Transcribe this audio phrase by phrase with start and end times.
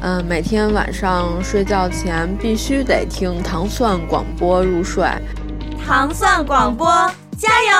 [0.00, 5.04] 嗯，每天晚上睡觉前必须得听糖蒜广播入睡。
[5.84, 6.86] 糖蒜广播，
[7.36, 7.74] 加油！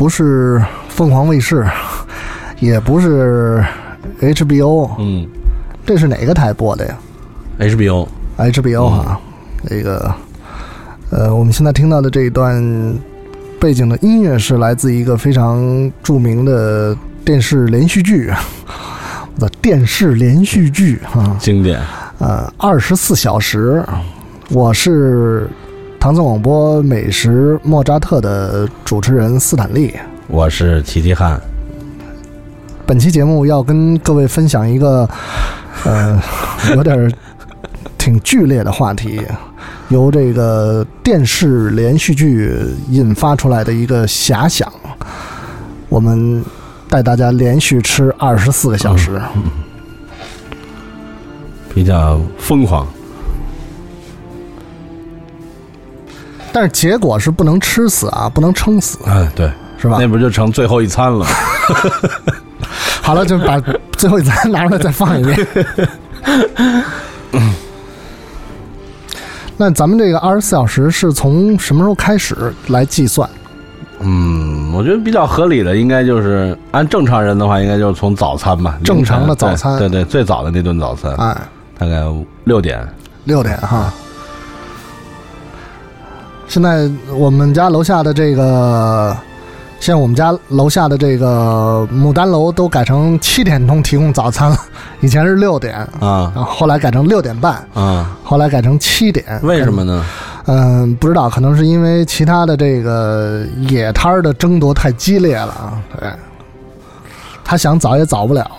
[0.00, 1.62] 不是凤凰卫视，
[2.58, 3.62] 也不是
[4.18, 5.28] HBO，嗯，
[5.84, 6.98] 这是哪个台播的呀
[7.58, 8.08] ？HBO。
[8.38, 9.20] HBO 哈，
[9.68, 10.10] 这个
[11.10, 12.64] 呃，我们现在听到的这一段
[13.60, 18.32] 背景的音乐是来自一个非常著名的电视连续剧
[19.38, 21.78] 的电视连续剧哈，经典。
[22.20, 23.84] 呃，二十四小时，
[24.48, 25.46] 我是。
[26.00, 29.94] 唐宋广播美食莫扎特的主持人斯坦利，
[30.28, 31.38] 我是齐齐汉。
[32.86, 35.06] 本期节目要跟各位分享一个，
[35.84, 36.18] 呃，
[36.74, 37.12] 有点
[37.98, 39.20] 挺剧烈的话题，
[39.90, 42.50] 由这个电视连续剧
[42.88, 44.72] 引发出来的一个遐想。
[45.90, 46.42] 我们
[46.88, 49.42] 带大家连续吃二十四个小时，嗯、
[51.74, 52.86] 比较疯狂。
[56.52, 58.98] 但是结果是不能吃死啊，不能撑死。
[59.06, 59.96] 哎，对，是吧？
[60.00, 61.26] 那不就成最后一餐了？
[63.02, 63.60] 好了，就把
[63.96, 65.46] 最后一餐拿出来再放一遍。
[67.32, 67.54] 嗯
[69.56, 72.34] 那咱们这个二十四小时是从什么时候开始
[72.68, 73.28] 来计算？
[74.00, 78.78] 嗯，我觉得比较合理的，应该就是按正常人的话，应该就是从早餐吧。
[78.82, 81.36] 正常的早餐，对对，最早的那顿早餐，哎，
[81.78, 82.02] 大概
[82.44, 82.82] 六点。
[83.24, 83.92] 六点哈。
[86.50, 89.16] 现在我们家楼下的这个，
[89.78, 94.56] 现在我们家楼下的这个牡丹楼都改成七点钟提供早餐了，
[95.00, 100.04] 以前是六点啊，然后后来改成六点半啊，后来改成七点，为什么呢？
[100.46, 106.10] 嗯，不知道，可能是因为其他的这个野摊儿的争夺太激烈了啊，对，
[107.44, 108.50] 他想早也早不了，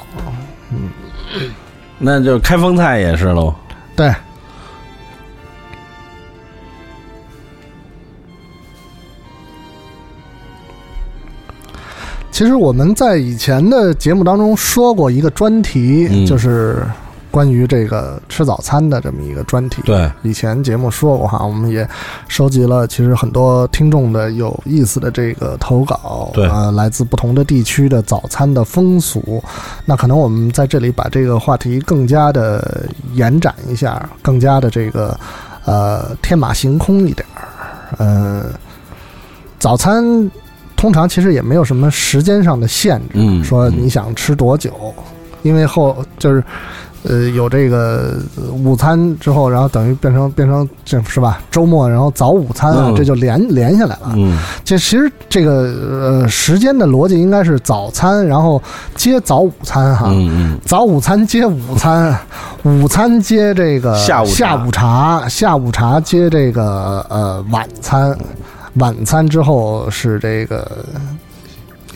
[0.72, 0.90] 嗯，
[1.97, 3.53] 那就开封菜也是喽，
[3.97, 4.16] 对。
[12.31, 16.81] 其实我们在以前的节目当中说过一个专题，嗯、就是
[17.30, 19.81] 关于这个吃早餐的这么一个专题。
[19.84, 21.88] 对，以前节目说过哈，我们也
[22.28, 29.44] 收集了其实很多听众的有意思的这个投稿，对，呃，来自不同的地区的早餐的风俗。
[29.86, 35.20] 那可能我们在这里把这个话题更加的延展一下，更加的这个
[35.66, 37.97] 呃天马行空一点儿。
[37.97, 38.46] 呃，
[39.59, 40.31] 早餐。
[40.81, 44.72] 通常其实也没有什么时间上的限制，嗯，说你想吃多久，
[45.44, 46.44] 因为后就是，
[47.03, 48.16] 呃，有这个
[48.64, 51.40] 午餐之后，然后等于变成变成这是吧？
[51.52, 54.12] 周末然后早午餐啊，嗯、这就连连下来了。
[54.16, 55.52] 嗯，这其实这个
[56.22, 58.59] 呃时间的逻辑应该是早餐，然后
[58.96, 62.18] 接早午餐哈，嗯嗯，早午餐接午餐，
[62.64, 68.18] 午餐接这个下午下午茶，下午茶接这个呃晚餐。
[68.76, 70.86] 晚餐之后是这个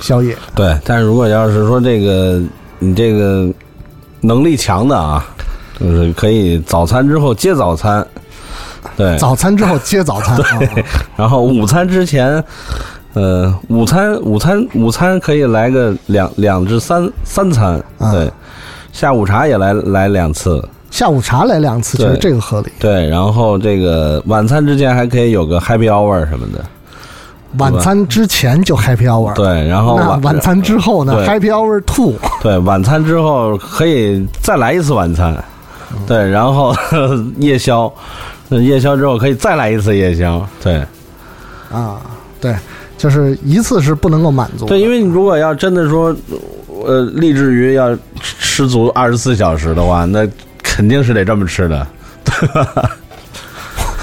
[0.01, 0.77] 宵夜，对。
[0.83, 2.41] 但是如果要是说这个
[2.79, 3.49] 你这个
[4.21, 5.25] 能力强的啊，
[5.79, 8.05] 就是可以早餐之后接早餐，
[8.97, 10.85] 对，早餐之后接早餐， 对。
[11.15, 12.43] 然后午餐之前，
[13.13, 17.81] 呃，午餐午餐午餐可以来个两两至三三餐，
[18.11, 18.31] 对。
[18.91, 20.63] 下午茶也来来两次。
[20.95, 22.71] 下午茶来两次，其实这个合理。
[22.79, 26.63] 对，然后这个晚餐之前还可以有个 happy hour 什么的。
[27.57, 29.33] 晚餐之前就 happy hour。
[29.33, 32.13] 对，然后那晚餐之后呢？happy hour two。
[32.41, 35.35] 对，晚餐之后可以再来一次晚餐。
[36.07, 36.73] 对，然后
[37.39, 37.91] 夜宵，
[38.47, 40.47] 夜宵之后可以再来一次夜宵。
[40.63, 40.81] 对。
[41.69, 41.99] 啊，
[42.39, 42.55] 对，
[42.97, 44.65] 就是一次是不能够满足。
[44.65, 46.15] 对，因为你如果要真的说，
[46.85, 50.25] 呃，立志于要吃足二十四小时的话，那。
[50.75, 51.87] 肯定是得这么吃的，
[52.25, 52.91] 对吧？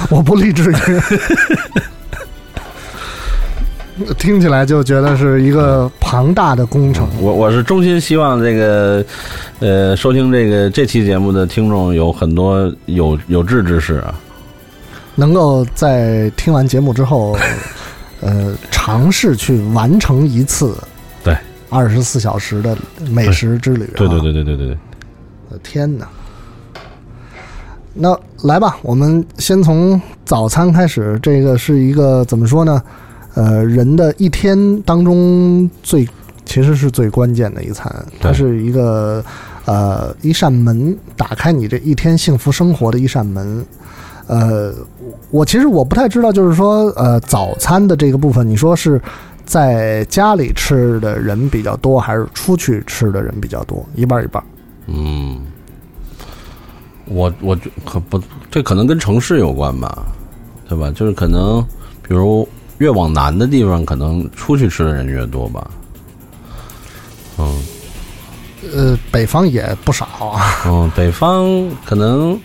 [0.08, 0.76] 我不励志于。
[4.16, 7.06] 听起来就觉得是一个庞大的工程。
[7.20, 9.04] 我我是衷心希望这个，
[9.60, 14.14] 呃，收听这个这期节目的听众有很多有有志之士啊，
[15.14, 17.36] 能够在听完节目之后，
[18.22, 20.74] 呃，尝试去完成一次
[21.22, 21.36] 对
[21.68, 22.74] 二十四小时的
[23.10, 23.96] 美食之旅、啊。
[23.96, 24.78] 对对对对对对对。
[25.62, 26.08] 天哪！
[27.94, 31.18] 那来吧，我们先从早餐开始。
[31.22, 32.82] 这个是一个怎么说呢？
[33.34, 36.06] 呃，人的一天当中最
[36.44, 37.90] 其实是最关键的一餐，
[38.20, 39.24] 它是一个
[39.64, 43.64] 呃一扇门，打开你这一天幸福生活的一扇门。
[44.26, 44.72] 呃，
[45.30, 49.00] 我其实我不太知道，就是说呃早餐的这个部分，你说是
[49.44, 53.84] 在家里吃的人比较多，还是出去吃的人比较多？
[53.94, 54.42] 一半一半。
[54.86, 55.40] 嗯，
[57.12, 58.20] 我我可不，
[58.50, 60.06] 这可能跟城市有关吧，
[60.68, 60.90] 对吧？
[60.94, 61.62] 就是可能
[62.06, 62.48] 比如。
[62.78, 65.70] 越往南的地方，可能出去吃的人越多吧。
[67.38, 67.62] 嗯，
[68.74, 70.42] 呃，北方也不少啊。
[70.66, 71.46] 嗯，北方
[71.84, 72.36] 可能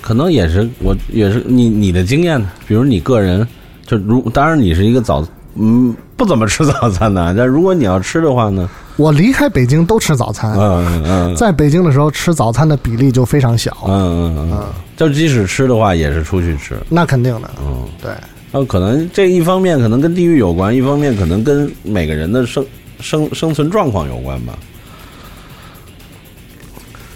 [0.00, 3.44] 可能也是，我也是你你的经验，比如你个人，
[3.84, 5.26] 就如当然你是一个早
[5.56, 10.54] 嗯不怎么吃早餐的，但如果你要吃的话呢，我离开北京都吃早餐。
[10.58, 13.76] 嗯嗯，在北京的时候吃早餐的比例就非常小。
[13.86, 14.64] 嗯嗯嗯，
[14.96, 16.76] 就即使吃的话，也是出去吃。
[16.88, 17.50] 那肯定的。
[17.60, 18.10] 嗯，对。
[18.52, 22.64] 那可能这一方面可能跟地域有关，一方面可能跟每个人的生
[23.00, 24.58] 生生存状况有关吧。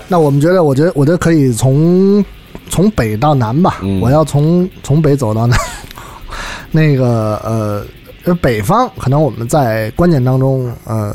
[0.08, 2.22] 那我们觉得，我觉得，我觉得可以从
[2.68, 3.78] 从北到南吧。
[3.82, 5.58] 嗯、我要从从北走到南。
[6.72, 7.40] 那个
[8.24, 11.14] 呃，北方可能我们在观念当中，呃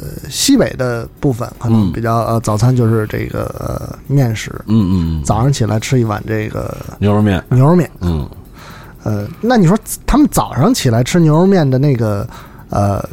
[0.00, 4.50] 呃，西北的部分可能比较、呃，早餐就是这个、呃、面食。
[4.66, 5.22] 嗯嗯。
[5.24, 7.42] 早上起来吃一碗这个牛肉面。
[7.50, 7.90] 牛肉面。
[8.00, 8.28] 嗯。
[9.02, 12.26] 呃，那你说他们早上起来吃牛肉面的那个
[12.70, 13.06] 呃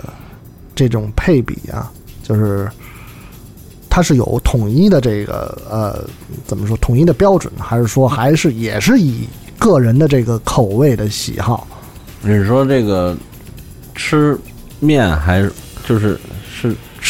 [0.73, 1.91] 这种配比啊，
[2.23, 2.69] 就是
[3.89, 6.03] 它是有统一的这个呃
[6.47, 9.27] 怎么说统一的标准，还是说还是也是以
[9.59, 11.67] 个人的这个口味的喜好？
[12.21, 13.15] 你是说这个
[13.93, 14.37] 吃
[14.79, 15.51] 面还是
[15.85, 16.19] 就是是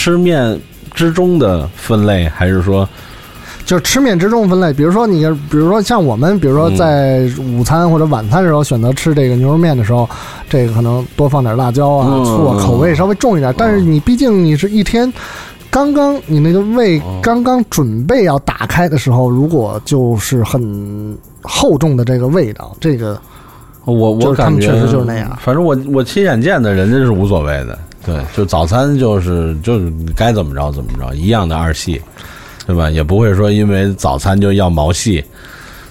[0.01, 0.59] 吃面
[0.95, 2.89] 之中的分类，还是说？
[3.63, 10.09] 就是吃面之中分类，比如说你，比如说像我们，比如说在午餐或者晚餐的时候选择吃这个牛肉面的时候，
[10.49, 13.53] 这个可能多放点辣椒啊、醋啊，口味稍微重一点。
[13.55, 15.13] 但是你毕竟你是一天
[15.69, 23.21] 刚刚你那个胃刚刚准备要打开的时候，如果就是很厚重的这个味道，这个
[23.85, 25.37] 我我感觉确实就是那样。
[25.39, 32.01] 反正我我亲眼见的人家是无所谓的，对，就早餐就是就是该怎么着怎么着，一样的二细。
[32.67, 32.91] 对吧？
[32.91, 35.21] 也不会说因为早餐就要毛细，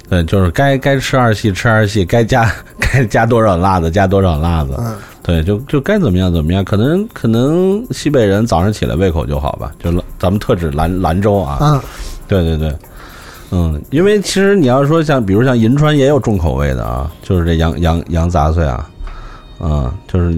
[0.09, 4.79] 对，就是该该吃二细吃二细，该加 该加多少辣子加多少辣子，
[5.21, 6.65] 对，就就该怎么样怎么样。
[6.65, 11.81] 可能可能西北人早上起来胃口就好吧，就咱们特指兰兰州啊，嗯，
[12.29, 12.73] 对对对，
[13.51, 18.89] 嗯，因为其实你要说像比如像银川也有重口味的啊，就是这羊羊羊杂碎啊，
[19.59, 20.33] 嗯，就是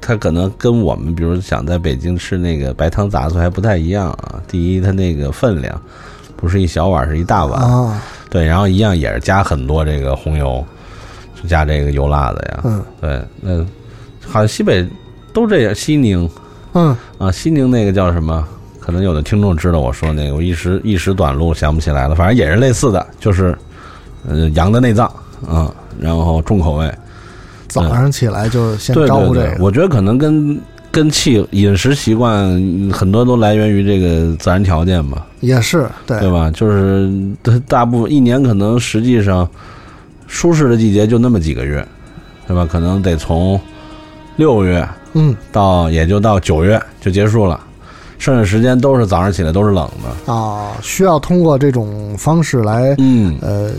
[0.00, 4.40] 它可能跟我们比如想在北京吃那个白汤杂碎还不太一样啊。
[4.46, 5.80] 第一，它那个分量
[6.36, 7.60] 不是一小碗，是一大碗。
[7.60, 10.64] 啊，对，然后一样也是加很多这个红油，
[11.34, 12.60] 就加这个油辣子呀。
[12.64, 13.58] 嗯，对，那
[14.26, 14.86] 好像西北
[15.32, 15.74] 都这样。
[15.74, 16.28] 西宁，
[16.74, 18.46] 嗯啊，西宁那个叫什么？
[18.80, 22.14] 可能有的听众知道我说那个，我一时一时短路想不起来了。
[22.14, 23.54] 反正也是类似的，就是
[24.26, 25.12] 呃羊的内脏
[25.46, 26.90] 嗯，然后重口味。
[27.68, 30.58] 早上起来就先招呼这个，我觉得可能跟
[30.90, 32.50] 跟气饮食习惯
[32.90, 36.50] 很多都来源于这个自然条件吧，也是对对吧？
[36.50, 37.10] 就是
[37.68, 39.48] 大部分一年可能实际上
[40.26, 41.86] 舒适的季节就那么几个月，
[42.46, 42.66] 对吧？
[42.70, 43.60] 可能得从
[44.36, 47.60] 六月嗯到也就到九月就结束了，
[48.18, 53.70] 剩下时间都是早上起来都是冷的啊，需要通过这种方式来嗯呃。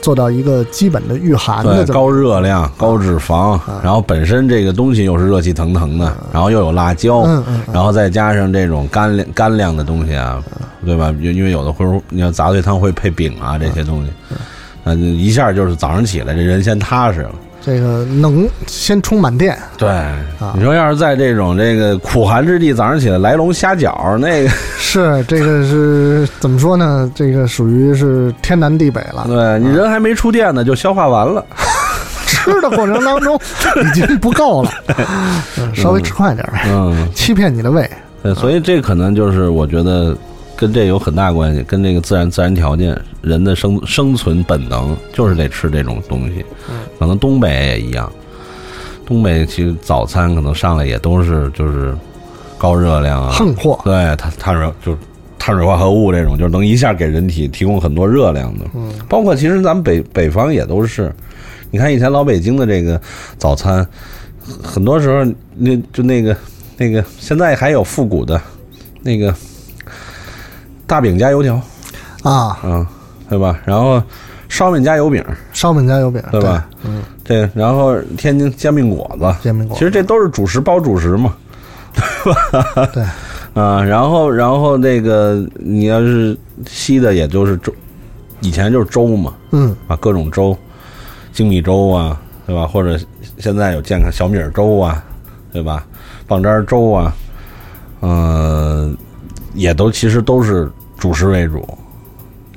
[0.00, 7.26] 做到一个基本的御寒的，高热量、高脂肪，然后本身这个东西又是热气腾腾的，然后又有辣椒，
[7.72, 10.42] 然后再加上这种干粮干粮的东西啊，
[10.84, 11.14] 对吧？
[11.20, 14.12] 因为有的会你要杂碎汤会配饼啊这些东西，
[14.84, 17.32] 嗯，一下就是早上起来这人先踏实了。
[17.68, 19.90] 这个能先充满电，对，
[20.54, 24.48] 你说要是在这种这个苦寒之地，早上起来来龙虾饺，那个
[24.80, 27.10] 是这个是怎么说呢？
[27.14, 29.24] 这个属于是天南地北了。
[29.26, 31.44] 对你人还没出电呢，就消化完了，
[32.26, 33.38] 吃的过程当中
[33.84, 34.72] 已经不够了，
[35.74, 37.86] 稍微吃快点呗，嗯，欺骗你的胃。
[38.22, 40.16] 对，所以这可能就是我觉得
[40.58, 46.44] 跟这有很大关系，跟这个自然自然条件，人的生生存本能就是得吃这种东西。
[46.98, 48.12] 可能东北也一样，
[49.06, 51.96] 东北其实早餐可能上来也都是就是
[52.58, 54.98] 高热量啊，横货，对，碳碳水就是
[55.38, 58.64] 碳水化合物这种，就是能一下给人体提供很多热量的。
[58.74, 61.14] 嗯，包括其实咱们北北方也都是，
[61.70, 63.00] 你看以前老北京的这个
[63.36, 63.86] 早餐，
[64.60, 65.24] 很多时候
[65.54, 66.36] 那就那个
[66.76, 68.40] 那个，现在还有复古的
[69.02, 69.32] 那个
[70.88, 71.60] 大饼加油条。
[72.24, 72.84] 啊，嗯，
[73.28, 73.60] 对吧？
[73.64, 74.02] 然后
[74.48, 76.66] 烧饼加油饼，烧饼加油饼，对吧？
[76.84, 81.32] 嗯，对，然后天津煎饼果子，煎饼果子，其实这都是主食包主食嘛，
[82.24, 82.86] 对吧？
[82.92, 83.04] 对，
[83.54, 87.72] 啊，然后然后那个你要是稀的，也就是粥，
[88.40, 90.56] 以前就是粥嘛，嗯，啊，各种粥，
[91.32, 92.66] 精米粥啊，对吧？
[92.66, 92.98] 或者
[93.38, 95.02] 现在有健康小米粥啊，
[95.52, 95.86] 对吧？
[96.26, 97.14] 棒渣粥啊，
[98.00, 98.92] 呃，
[99.54, 101.66] 也都其实都是主食为主，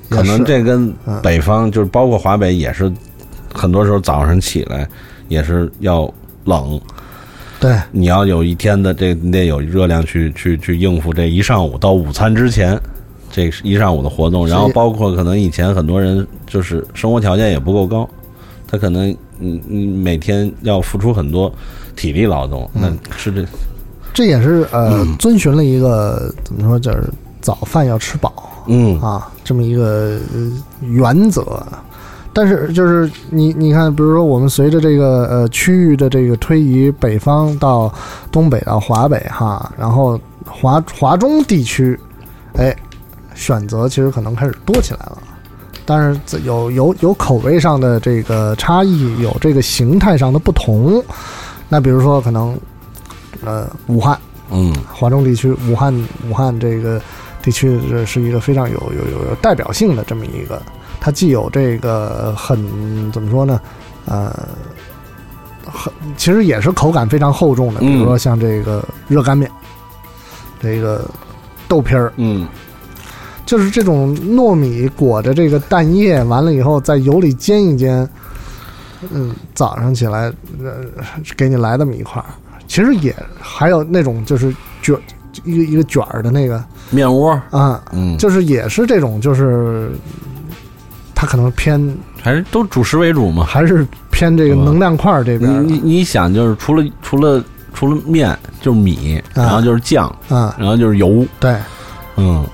[0.10, 2.92] 可能这跟北方就是包括华北也是，
[3.54, 4.88] 很多时候早上起来
[5.28, 6.12] 也是要
[6.46, 6.82] 冷，
[7.60, 12.78] 对，你要有一天的这你得有热量去去去应付这一上午到午餐之前
[13.32, 18.10] 这一上午的活动，然后包括可能以前很多人就是生活条件也不够高，
[18.68, 21.54] 他可能嗯嗯每天要付出很多
[21.96, 23.46] 体力劳动，那是这。
[24.14, 27.10] 这也是呃， 遵循了一个怎么说，就是
[27.42, 28.34] 早饭要吃饱，
[28.68, 30.20] 嗯啊，这么一个
[30.82, 31.66] 原则。
[32.34, 37.94] 但是就是你你看，比如说我们随着这个呃区域的这个推移，北方到
[38.32, 42.00] 东北到华北哈，然后华华中地区，
[42.54, 42.76] 哎，
[43.36, 45.18] 选择其实可能开始多起来了。
[45.86, 51.04] 但是有有有口味上的这个差异，有这个形态上的不同。
[51.68, 52.58] 那比如说可能。
[53.44, 54.16] 呃，武汉，
[54.52, 55.92] 嗯，华中地区，武汉，
[56.30, 57.02] 武汉这个
[57.42, 60.62] 地区是是一个非常有有有有代表性的这么一个，
[61.00, 63.60] 它既有这个很怎么说呢，
[64.06, 64.48] 呃，
[65.66, 69.50] 很其实也是口感非常厚重的，比如说像这个热干面，
[70.62, 71.04] 这个
[71.68, 72.48] 豆皮儿，嗯，
[73.46, 78.08] 就是这种糯米裹着这个蛋液，完了以后在油里煎一煎，
[79.10, 80.32] 嗯，早上起来
[80.64, 80.86] 呃
[81.36, 82.26] 给你来这么一块儿。
[82.68, 84.96] 其实也还有那种就是卷
[85.44, 89.92] 一个一个卷儿的那个面窝啊，嗯，就是也是这种，就是
[91.14, 91.80] 它可能偏
[92.22, 95.68] 还是都主食为主嘛，还是偏这个能量块这边。
[95.68, 101.56] 你你想，就是除了除了除了面就是米，然后就是酱，啊，然后就是油，对，
[102.18, 102.46] 嗯，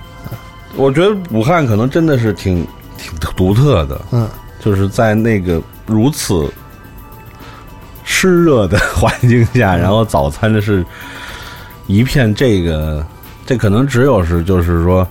[0.76, 2.66] 我觉得武汉可能真的是挺
[2.98, 4.28] 挺独特的，嗯，
[4.60, 6.52] 就是在那个如此。
[8.10, 10.84] 湿热的 环境下，然后早餐的是
[11.88, 13.06] 一片这个，
[13.46, 15.08] 这可能只有是就是说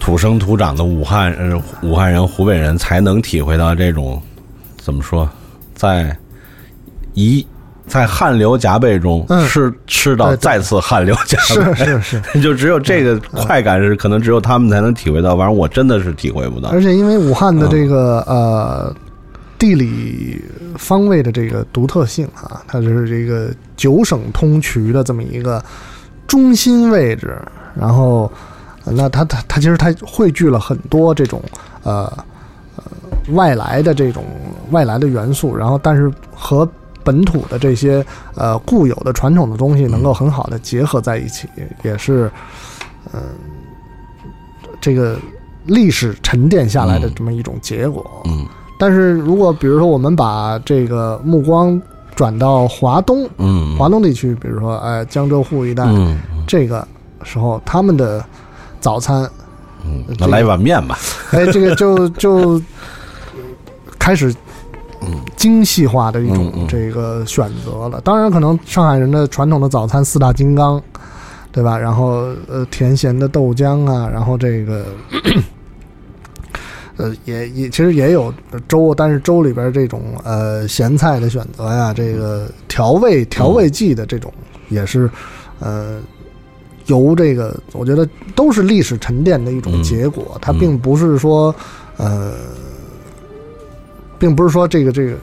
[0.00, 4.20] 土生土长的武汉呃武汉人湖北人才能体会到这种
[4.76, 5.28] 怎么说，
[5.74, 6.16] 在
[7.14, 7.46] 一
[7.86, 16.68] 在汗流浃背中吃吃到再次汗流浃背，是是是， 就只有这个快感是可能只有他们才能体会到，反正我真的是体会不到。
[16.68, 18.94] 而且因为武汉的这个呃。
[19.58, 20.40] 地理
[20.76, 25.62] 方位的这个独特性啊，它就是这个九省通衢的这么一个
[26.28, 27.36] 中心位置，
[27.74, 28.30] 然后
[28.84, 31.42] 那它它它其实它汇聚了很多这种
[31.82, 32.04] 呃
[32.76, 32.84] 呃
[33.32, 34.24] 外来的这种
[34.70, 36.66] 外来的元素，然后但是和
[37.02, 38.04] 本土的这些
[38.36, 41.48] 呃固有的传统的东西能够很好的结合在一起，
[41.82, 42.30] 也是
[43.12, 43.20] 嗯
[44.80, 45.18] 这个
[45.64, 48.22] 历史沉淀下来的这么一种结果。
[48.26, 48.46] 嗯。
[48.78, 51.80] 但是如果比如说我们把这个目光
[52.14, 56.16] 转到华东，嗯，华东地区，比如说哎江浙沪一带，嗯，
[56.46, 56.86] 这个
[57.24, 58.24] 时候他们的
[58.80, 59.28] 早餐，
[59.84, 60.96] 嗯，那来一碗面吧，
[61.32, 62.60] 哎，这个就 就
[63.98, 64.34] 开始
[65.36, 68.00] 精细化的一种这个选择了。
[68.00, 70.80] 当然，可能上海人的传统的早餐四大金刚，
[71.52, 71.76] 对吧？
[71.78, 74.84] 然后呃，甜咸的豆浆啊，然后这个。
[76.98, 78.34] 呃，也也其实也有
[78.66, 84.32] 粥，但是粥里边这种呃咸菜的选择呀，这个调味调味剂的这种
[84.68, 85.08] 也是，
[85.60, 86.00] 呃，
[86.86, 91.54] 由这个我觉得都是历史沉淀的一种结果，它并不是说
[91.98, 92.32] 呃，
[94.18, 95.16] 并不是说这个这个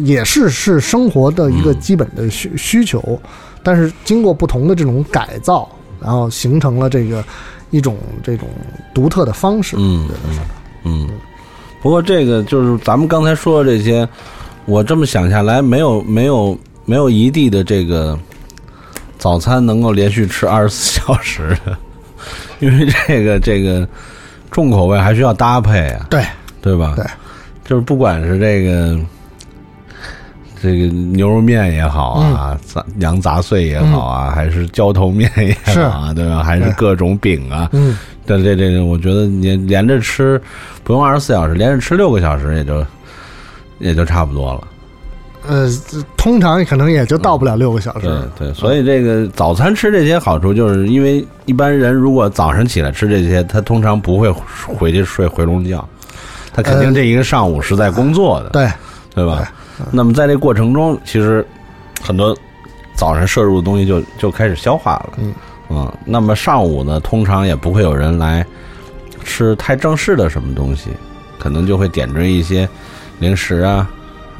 [0.00, 3.18] 也是是生活的一个基本的需需求，
[3.62, 5.66] 但是经过不同的这种改造，
[5.98, 7.24] 然后形成了这个
[7.70, 8.46] 一种这种
[8.92, 10.06] 独特的方式，嗯。
[10.84, 11.08] 嗯，
[11.80, 14.08] 不过这个就是咱们刚才说的这些，
[14.64, 18.18] 我这么想下来，没有没有没有一地的这个
[19.18, 21.76] 早餐能够连续吃二十四小时的，
[22.60, 23.86] 因为这个这个
[24.50, 26.24] 重口味还需要搭配啊，对。
[26.62, 26.92] 对吧？
[26.94, 27.04] 对，
[27.64, 28.96] 就是不管是这个
[30.62, 36.40] 这个牛肉面也好啊，杂羊杂碎也好啊，还是浇头面也好啊，对吧？
[36.44, 40.40] 还是各种饼啊，嗯，这这这，我觉得你连着吃，
[40.84, 42.86] 不用二十四小时，连着吃六个小时也就
[43.80, 44.68] 也就差不多了。
[45.48, 45.68] 呃，
[46.16, 48.06] 通常可能也就到不了六个小时。
[48.06, 55.84] 对对，所以这个早餐吃这些好处，就是因为一般人如果早上起来吃这些，他通常不会回去睡回笼觉，
[56.54, 58.70] 他肯定这一个上午是在工作的，对
[59.12, 59.52] 对吧？
[59.90, 61.46] 那么在这过程中，其实
[62.02, 62.36] 很多
[62.94, 65.34] 早上摄入的东西就就开始消化了，嗯
[65.70, 68.44] 嗯，那么上午呢，通常也不会有人来
[69.24, 70.90] 吃太正式的什么东西，
[71.38, 72.68] 可能就会点缀一些
[73.18, 73.90] 零食啊，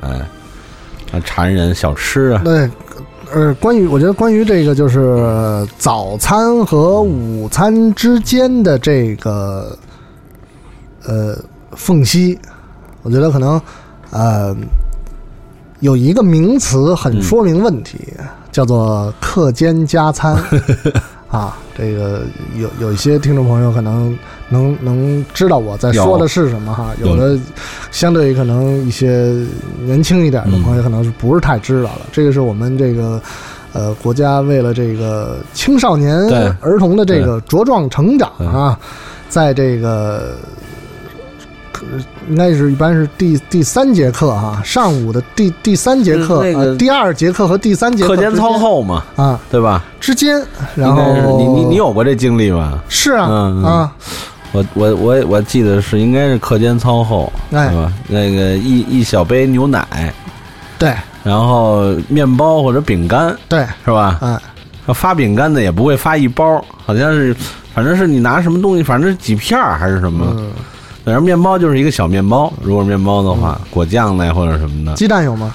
[0.01, 0.21] 哎。
[1.13, 2.41] 啊，馋人小吃啊！
[2.43, 2.71] 对，
[3.31, 9.77] 呃，关于我觉得关于这个就是早餐和午餐之间的这个
[11.05, 11.37] 呃
[11.73, 12.39] 缝隙，
[13.03, 13.61] 我觉得可能
[14.11, 14.57] 呃
[15.83, 17.99] 有一个名词很说明问题，
[18.53, 20.37] 叫做课间加餐
[21.29, 21.59] 啊。
[21.77, 22.23] 这个
[22.57, 24.17] 有有一些听众朋友可能
[24.49, 27.37] 能能知道我在说的是什么哈，有的
[27.91, 29.35] 相对于可能一些
[29.81, 32.03] 年轻一点的朋友可能是不是太知道了。
[32.13, 33.21] 这个是我们这个
[33.73, 36.15] 呃国家为了这个青少年
[36.61, 38.79] 儿童的这个茁壮成长啊，
[39.29, 40.37] 在这个
[42.29, 49.85] 应该是一般是第第三节课哈，上午的第第三节课，呃，第二节课和第三节课间操后嘛，啊，对吧？
[50.01, 50.41] 之间，
[50.75, 52.79] 然后你你你有过这经历吗？
[52.89, 53.93] 是啊，嗯啊，
[54.53, 57.93] 我我我我记得是应该是课间操后，哎是吧？
[58.09, 60.13] 那个一一小杯牛奶，
[60.79, 64.19] 对，然后面包或者饼干，对，是吧？
[64.23, 67.35] 嗯，发饼干的也不会发一包，好像是，
[67.75, 70.27] 反正是你拿什么东西，反正是几片还是什么。
[70.39, 70.51] 嗯
[71.05, 74.93] 然后面包就是一个小面包，如果是面包的话，果酱类或者什么的。
[74.95, 75.53] 鸡蛋有吗？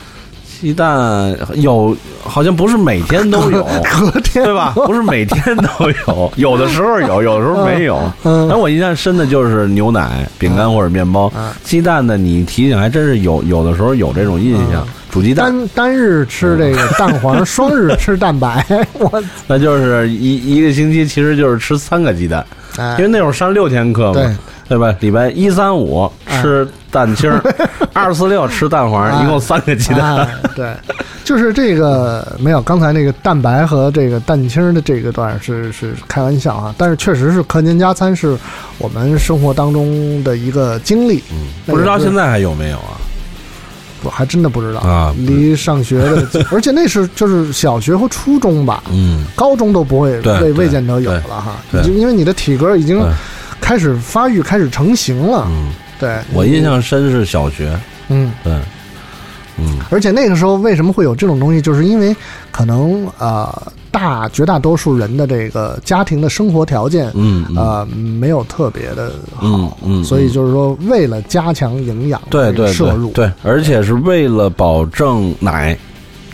[0.60, 3.64] 鸡蛋有，好像不是每天都有，
[4.00, 4.74] 隔天对吧？
[4.76, 5.70] 不是每天都
[6.08, 8.00] 有，有的时候有，有的时候没有。
[8.24, 11.32] 嗯，但我印象深的就是牛奶、饼干或者面包。
[11.64, 14.84] 鸡蛋呢，你提醒还真是有，有的时候有这种印象。
[15.12, 18.66] 煮鸡蛋，单单日吃这个蛋黄， 双日吃蛋白，
[19.00, 22.46] 我 那就是一一个星期其实就是吃三个鸡蛋，
[22.98, 24.38] 因为那会儿上六天课嘛。
[24.68, 24.78] 对。
[24.78, 24.94] 吧？
[25.00, 27.42] 礼拜一、三、五吃蛋清儿，
[27.94, 30.28] 二、四、六吃蛋黄，一共三个鸡蛋。
[30.56, 30.74] 对，
[31.24, 38.38] 就是这个没有刚才那个蛋白和这个蛋清的这个段是是开玩笑啊，但是确实是课间加餐是
[38.78, 41.24] 我们生活当中的一个经历。
[41.32, 42.98] 嗯，不知道现在还有没有啊？
[44.04, 46.00] 我还真的不知道啊，离上学
[46.32, 53.04] 的， 而且那是就是小学和初中吧，嗯，高中都不会未未见得有了哈，因为你的体格已经。
[53.60, 55.46] 开始发育，开始成型了。
[55.50, 56.18] 嗯，对。
[56.34, 57.78] 我印象深是小学。
[58.10, 58.54] 嗯，对，
[59.58, 62.16] 嗯，而且那个时候为什么会有这种东西，就是因为
[62.52, 75.78] 可能呃大绝大多数人的这个家庭的生活条件，嗯呃没有特别的好，嗯，所以就是说为了加强营养，对对摄入，对，而且是为了保证奶。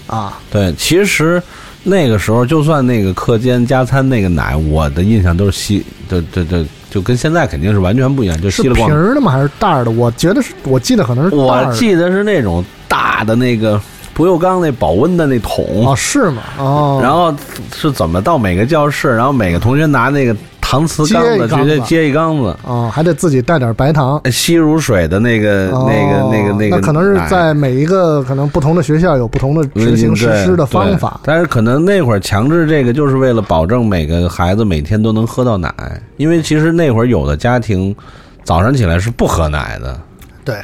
[0.07, 1.41] 啊，对，其实。
[1.85, 8.87] 那个时候，就算那个课间加餐那个奶，我的印象都是稀，这这这就跟现在肯定是完全不一样，就稀了光。
[8.87, 9.31] 瓶儿的吗？
[9.31, 9.89] 还是袋儿的？
[9.89, 11.35] 我觉得是我记得可能是。
[11.35, 13.81] 我记得是那种大的那个
[14.13, 16.43] 不锈钢那保温的那桶哦，是吗？
[16.57, 17.33] 哦，然后
[17.73, 20.35] 是怎么到每个教室，然后每个同学拿那个。
[20.63, 26.77] 搪瓷缸子直接接一缸子哦，还得自己带点白糖，吸如水的那个、那个、那个、那个。
[26.77, 31.19] 那可能是在每一个可能不同的学校有不同的执行实施的方法。
[31.23, 35.71] 但是可能那会儿强制这个，就是为了保证每个孩子每天都能喝到奶，
[36.17, 37.95] 因为其实那会儿有的家庭
[38.43, 40.01] 早上起来是不喝奶的，
[40.43, 40.55] 对，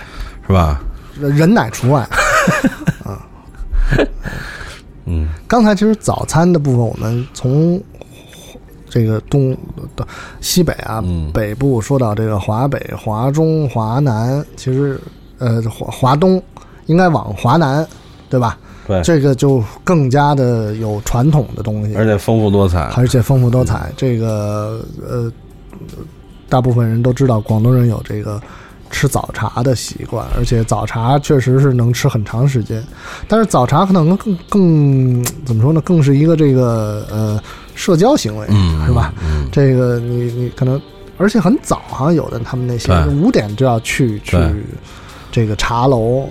[0.47, 0.81] 是吧？
[1.19, 2.09] 人奶除外啊。
[5.05, 7.81] 嗯，刚才其实早餐的部分，我们从。
[8.91, 9.55] 这个东
[9.95, 10.03] 的
[10.41, 10.99] 西北啊，
[11.31, 14.99] 北部说到这个华北、华中、华南，其实
[15.37, 16.41] 呃华华东
[16.87, 17.87] 应该往华南，
[18.31, 18.57] 对吧？
[18.87, 23.91] 对，这个就更加的有传统的东西，而且丰富多彩，而且丰富多彩。
[23.95, 25.31] 这个呃，
[26.49, 28.41] 大部分人都知道，广东人有这个
[28.89, 32.83] 吃早茶的习惯，而且早茶确实是能吃很长时间。
[33.27, 35.81] 但是早茶可能更更怎么说呢？
[35.81, 37.39] 更是一个这个呃。
[37.75, 38.45] 社交行为
[38.85, 39.13] 是吧？
[39.53, 40.81] 这个你你可能，
[41.17, 44.37] 而且很早哈，有的他们那些五点就要去去
[45.31, 46.27] 这个茶楼，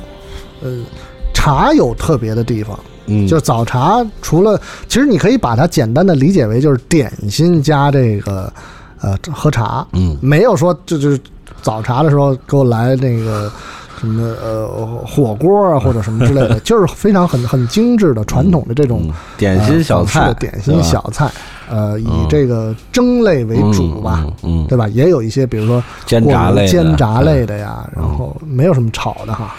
[0.61, 0.85] 呃，
[1.33, 8.53] 茶有特别的地方，嗯，就早茶除了，其实你可以把它简单的理解为就是点心加这个
[9.01, 11.19] 呃喝茶，嗯，没有说就就是
[11.63, 13.51] 早茶的时候给我来那个
[14.01, 14.67] 什么呃
[15.07, 21.31] 火锅啊或者什么之类的， 就是非常很很精致的传统的这种、嗯点心小菜，呃点心小菜，
[21.71, 24.89] 呃，以这个蒸类为主吧，嗯，对吧？
[24.89, 29.55] 也有一些比如说煎炸类、煎炸类的呀，然后没有什么炒的哈，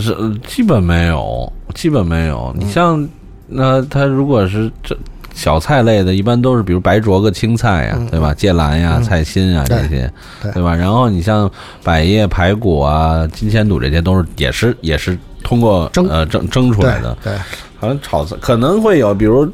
[0.00, 2.52] 是基本没有，基本没有。
[2.58, 3.06] 你像
[3.46, 4.96] 那他如果是这。
[5.34, 8.34] 小菜类的，一般都是比如白灼个青菜呀，对吧？
[8.34, 10.10] 芥兰呀、菜心啊这些，
[10.52, 10.74] 对吧？
[10.74, 11.50] 然后你像
[11.82, 17.16] 百叶排骨啊、金钱肚这些，都是也是也是通过蒸呃蒸蒸出来的。
[17.24, 17.32] 对，
[17.78, 19.50] 好像炒菜可能会有，比如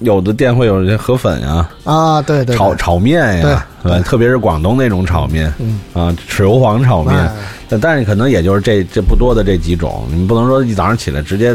[0.00, 3.98] 有的店会有一些河粉呀，啊，对对，炒炒面呀，对吧？
[4.00, 7.30] 特别是广东那种炒面，嗯啊，豉油黄炒面，
[7.68, 11.54] 但但是可能也就是这这不多的这几种，你不能说一早上起来直接。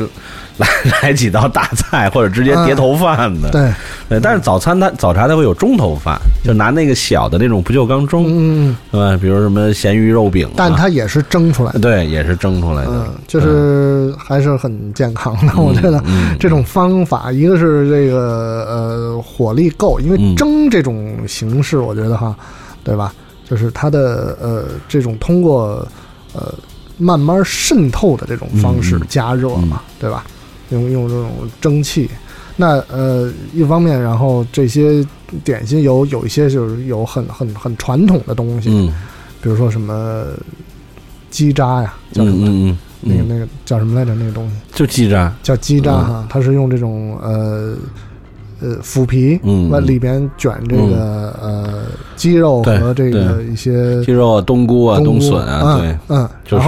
[0.58, 0.66] 来
[1.04, 3.70] 来几道大菜，或者直接叠头饭的，对
[4.08, 4.22] 对。
[4.22, 9.18] 但是早餐它早茶它会有中头饭，就拿那个小的那种不锈钢盅，嗯，对吧？
[9.22, 15.62] 比如什么咸鱼肉饼，但它也是蒸出来的，对，也是蒸出来的，嗯，就是还是很健康的。
[15.62, 16.02] 我觉得
[16.40, 22.36] 这种方法，一个是这个呃火力够，因为蒸这种形式，我觉得哈，
[22.84, 23.14] 对吧？
[23.50, 25.88] 就是它的呃这种通过
[26.34, 26.54] 呃
[26.98, 30.26] 慢慢渗透的这种方式加热嘛，对吧？
[30.70, 32.10] 用用这种蒸汽，
[32.56, 35.06] 那呃，一方面，然后这些
[35.44, 38.92] 点心有有一些就是有很很很传统的东西，嗯，
[39.44, 40.26] 比如说什么
[41.30, 42.48] 鸡渣呀，叫什么？
[42.48, 44.16] 嗯嗯那个那个叫什么来着？
[44.16, 47.76] 那个东西就鸡渣，叫鸡渣哈，它是用这种呃
[48.62, 51.84] 呃腐皮，嗯，往里边卷这个呃
[52.16, 56.68] 鸡肉和这个一些鸡肉啊、冬菇啊、冬笋啊，对，嗯，就是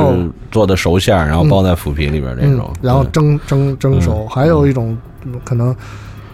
[0.51, 4.25] 做的熟馅儿，然后包在腐皮里边这种，然后蒸蒸蒸熟。
[4.27, 4.97] 还有一种
[5.43, 5.75] 可能，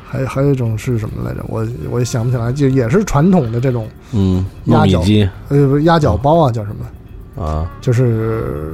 [0.06, 1.44] 还还有一种是什么来着？
[1.48, 7.44] 我我也想不起来，就也是传统的这种，嗯，鸭脚鸡，呃，鸭脚包啊，叫什么？
[7.44, 8.74] 啊，就是。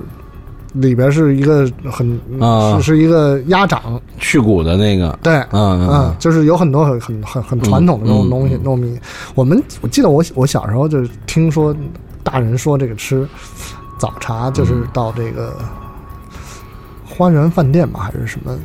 [0.73, 3.99] 里边是一个很啊，是是一个鸭掌。
[4.19, 8.99] 去骨的那个，对，嗯嗯，就是有很多很很很很传统的那种东西糯米。
[9.33, 11.75] 我们我记得我我小时候就听说
[12.23, 13.27] 大人说这个吃
[13.97, 15.57] 早茶就是到这个
[17.05, 18.55] 花园饭店吧，还是什么？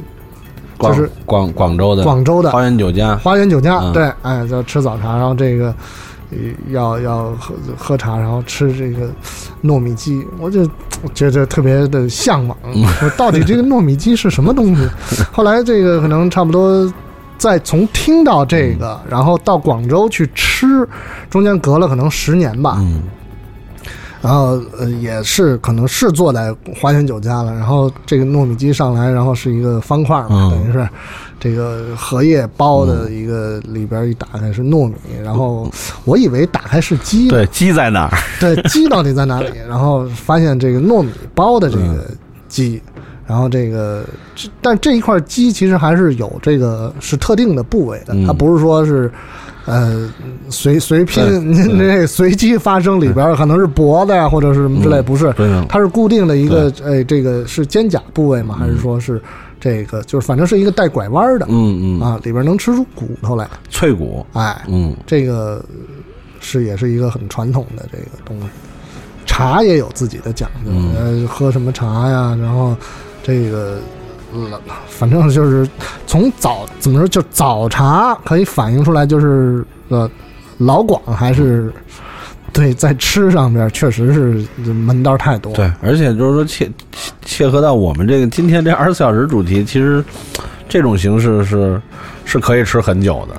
[0.81, 2.03] 就是广广州的。
[2.03, 2.51] 广州的。
[2.51, 5.75] 花园酒家，花园酒家对，哎，就吃早茶，然后这个。
[6.71, 9.11] 要要喝喝茶，然后吃这个
[9.63, 10.69] 糯米鸡，我就
[11.15, 12.57] 觉得特别的向往。
[12.99, 14.89] 说到底这个糯米鸡是什么东西？
[15.33, 16.93] 后来这个可能差不多，
[17.39, 20.89] 在从听到这个，然后到广州去吃，
[21.29, 22.83] 中间隔了可能十年吧。
[24.25, 30.89] 然后呃也是可能是坐在花园酒家了，然后这个糯米鸡上来，然后是一个方块嘛，等于是。
[31.41, 35.71] 这个荷叶包的一个里边一打开是糯米，然后
[36.07, 38.11] 我以为打开是鸡，对，鸡在哪儿？
[38.41, 39.51] 对，鸡到底在哪里？
[39.69, 42.07] 然后发现这个糯米包的这个
[42.49, 42.81] 鸡，
[43.27, 44.07] 然后这个，
[44.63, 49.13] 但这一块鸡其实还是有这个是特定的部位的，它不是说是
[49.67, 50.11] 呃
[50.51, 51.23] 随随拼，
[51.53, 55.33] 您这 随机发生里边可能是脖子呀或者是什么之类，不是，
[55.69, 58.57] 它是固定的一个，哎，这个是肩胛部位吗？
[58.59, 59.21] 还是说是？
[59.61, 65.65] 这个就是反正是一个带拐弯的，嗯嗯啊，里边能吃出骨头来，脆骨，哎，嗯，这个
[66.39, 68.47] 是也是一个很传统的这个东西。
[69.25, 72.37] 茶也有自己的讲究，呃，喝什么茶呀？
[72.39, 72.77] 然后
[73.23, 73.79] 这个，
[74.89, 75.69] 反正就是
[76.07, 80.11] 从早怎么说，就早茶可以反映出来，就是呃，
[80.59, 81.73] 老广还是。
[82.53, 85.53] 对，在吃上面确实是门道太多。
[85.55, 86.71] 对，而且就是说切
[87.25, 90.05] 切合到我们这个今天这二十四小时主题，其实
[90.69, 91.83] 这种形式是
[92.25, 93.35] 是可以吃很久的，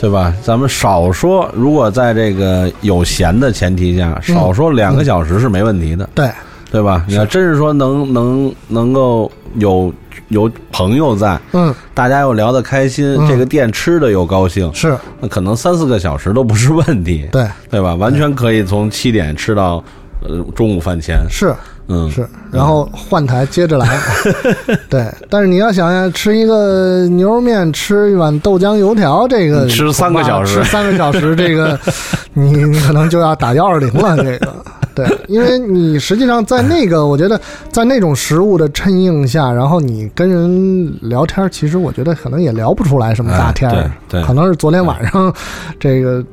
[0.00, 0.32] 对吧？
[0.42, 6.08] 咱们少说，如果在这个有闲的前提下，少说两个小时是没问题的。
[6.14, 6.30] 对，
[6.76, 7.04] 对吧？
[7.08, 9.92] 你要真是说能能能够有。
[10.30, 17.94] 有朋友在，嗯，大家又聊得开心，这个店吃的又高兴，是，那可能三四个小时都不是问题，对，对吧？
[17.94, 19.84] 完全可以从七点吃到
[20.26, 21.54] 呃中午饭前，是，
[21.86, 24.00] 嗯，是，然后换台接着来，
[24.90, 25.06] 对。
[25.30, 31.78] 但是你要想想，吃一个牛肉面，吃一碗豆浆油条，这个吃三个小时，吃三个小时，这个
[32.34, 34.52] 你你可能就要打幺二零了，这个。
[34.96, 37.38] 对，因为你实际上在那个，我觉得
[37.70, 45.30] 在那种食物的衬映下，然后你跟人聊天，其实我觉得可能也聊不出来什么大天儿，对，可能是昨天晚上
[45.78, 46.24] 这个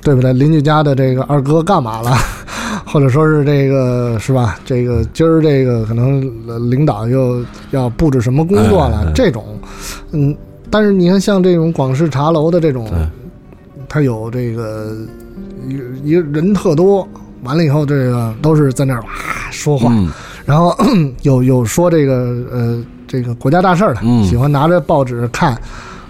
[0.00, 0.32] 对不对？
[0.32, 2.10] 邻居家的这个二哥干嘛了，
[2.86, 4.58] 或者说是这个是吧？
[4.64, 6.22] 这个今儿这个可能
[6.70, 9.44] 领导又要布置什么工作了，这种，
[10.12, 10.34] 嗯，
[10.70, 12.90] 但是你看像这种广式茶楼的这种。
[13.88, 14.96] 它有这个
[15.68, 17.06] 一个一个人特多，
[17.42, 19.08] 完了以后这个都是在那儿哇
[19.50, 20.10] 说话，嗯。
[20.44, 20.76] 然后
[21.22, 22.14] 有有说这个
[22.50, 24.24] 呃这个国家大事儿的，嗯。
[24.24, 25.56] 喜欢拿着报纸看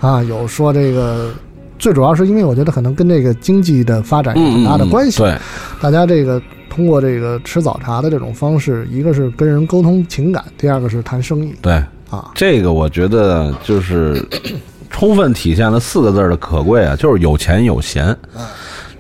[0.01, 1.31] 啊，有说这个。
[1.79, 5.39] 最主要是因为我觉得可能跟这个经济的发展有很大的关系，嗯对，
[5.81, 6.41] 大家这个
[6.71, 11.53] 通过这个吃早茶的这种方式，一个是跟人沟通情感，第二个是谈生意。
[11.61, 11.73] 对，
[12.09, 12.31] 啊。
[12.37, 14.25] 这个我觉得就是
[14.91, 18.17] 充分体现了四个字儿的可贵啊，就是有钱有闲。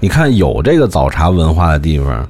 [0.02, 2.28] 你看有这个早茶文化的地方，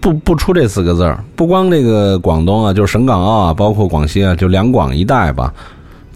[0.00, 5.52] 不不出这四个字儿，不光这个广东啊，就是省港澳啊，包括广西啊，就两广一带吧，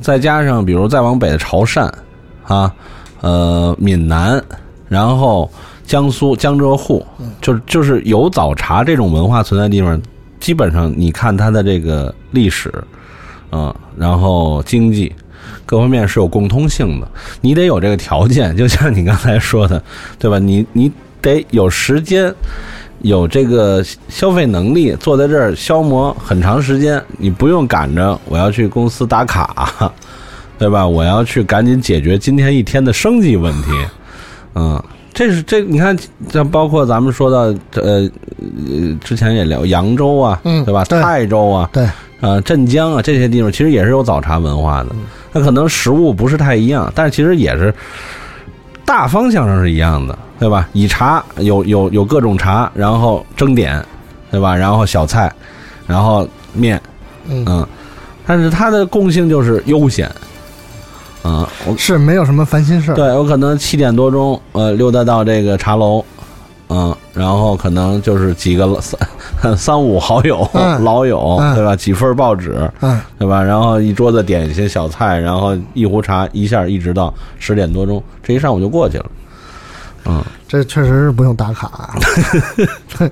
[0.01, 1.91] 再加上比如再往北的潮汕
[2.45, 2.73] 啊，
[3.23, 4.41] 呃，闽南，
[4.89, 5.51] 然后
[5.85, 7.05] 江苏江浙沪，
[7.41, 10.01] 就是就是有早茶这种文化存在的地方，
[10.39, 12.73] 基本上你看它的这个历史，
[13.51, 15.13] 嗯，然后经济
[15.71, 17.07] 各方面是有共通性的。
[17.41, 19.81] 你得有这个条件，就像你刚才说的，
[20.19, 20.37] 对吧？
[20.37, 20.91] 你你
[21.23, 22.35] 得有时间，
[23.03, 27.01] 有这个消费能力，坐在这儿消磨很长时间。
[27.19, 29.93] 你不用赶着我要去公司打卡，
[30.59, 30.85] 对吧？
[30.85, 33.69] 我要去赶紧解决今天一天的生计问题，
[34.57, 34.83] 嗯。
[35.13, 35.95] 这是这，你看，
[36.33, 37.39] 像包括咱们说到，
[37.75, 38.09] 呃，
[38.41, 40.85] 呃，之前也聊扬州啊，嗯对吧？
[40.85, 41.87] 泰州啊，对，
[42.21, 44.89] 呃，镇江啊这些地方，其实也是有早茶文化的。
[45.33, 47.75] 那可能食物不是太一样，但是其实也是
[48.85, 50.69] 大方向上是一样的，对吧？
[50.73, 53.83] 以茶有有有各种茶，然后蒸点，
[54.31, 54.55] 对吧？
[54.55, 55.33] 然后小菜，
[55.87, 56.81] 然后面，
[57.29, 57.67] 嗯嗯，
[58.27, 60.11] 但是它的共性就是悠闲。
[61.23, 62.95] 嗯，我是没有什么烦心事儿。
[62.95, 66.05] 对我可能七点多钟，呃，溜达到这个茶楼，
[66.71, 71.75] 嗯，然后可能就是几个三三五好友、嗯老友，嗯对吧？
[71.75, 73.43] 几份报纸，嗯，对吧？
[73.43, 79.07] 然后一桌子点一些小菜，然后一壶茶，一下一直到十点多钟，这一上午就过去了。
[80.07, 81.95] 嗯，这确实是不用打卡、啊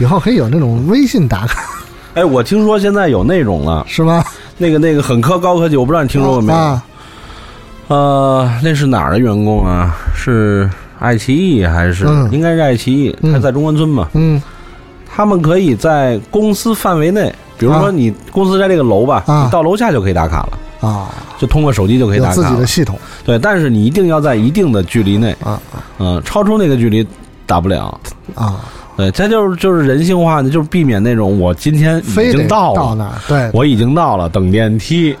[0.00, 1.62] 以后可以有那种微信打卡，
[2.14, 4.24] 哎，我听说现在有那种了，是吗？
[4.56, 6.58] 那个那个很科高科技，我不知道你听说过没有？
[6.58, 6.82] 啊，
[7.88, 9.94] 呃，那是哪儿的员工啊？
[10.14, 10.68] 是
[11.02, 12.06] 爱奇艺还是？
[12.06, 14.08] 嗯应该是爱奇艺，它在中关村嘛。
[14.14, 14.40] 嗯
[15.14, 22.66] 他们可以在公司范围内，比如啊说你公司在这个楼吧，啊你到楼下就可以打卡了，啊，就通过手机就可以打卡有自己的。
[22.66, 25.60] 系统对，但是你一定要在一定的距离内，啊
[25.98, 27.06] 嗯、超出那个距离
[27.44, 28.00] 打不了。
[28.34, 28.60] 啊，
[28.96, 35.14] 对，这就是就是人性化的，就是避免那种我今天已经到了，到那，对我已经到了，等电梯，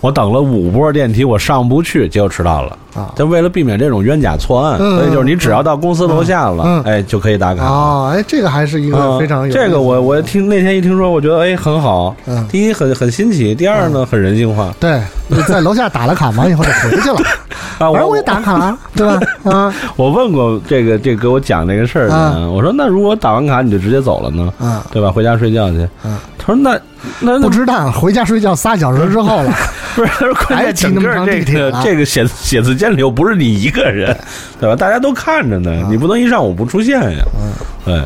[0.00, 2.78] 我等了五波电梯，我上不去，结果迟到了。
[2.94, 7.64] 啊就为了避免这种冤假错案，嗯所以就是你只要到公司楼下了，嗯哎，就可以打卡。
[7.64, 12.14] 哦，哎，这个还是一个嗯非常有这个我我听那天一听说，我觉得哎很好。
[12.26, 17.20] 嗯第一很很新奇，第二呢很人性化对，你在楼下打了卡完以后就回去了，
[17.78, 17.90] 啊。
[17.90, 19.20] 我我也打卡了，对吧？
[19.50, 25.10] 啊我问过这个这给我讲这个事儿的我说那如果打完卡你就直接走了呢，嗯，对吧？
[25.10, 25.88] 回家睡觉去。
[26.04, 26.78] 嗯他说那
[27.20, 29.52] 那那不知道，回家睡觉仨小时之后了，
[29.96, 34.14] 不是，他说关还键整个骑那么长这个这个写写字间里又不是你一个人，
[34.60, 34.76] 对吧？
[34.76, 37.24] 大家都看着呢，你不能一上午不出现呀。
[37.40, 37.52] 嗯
[37.84, 38.02] 对。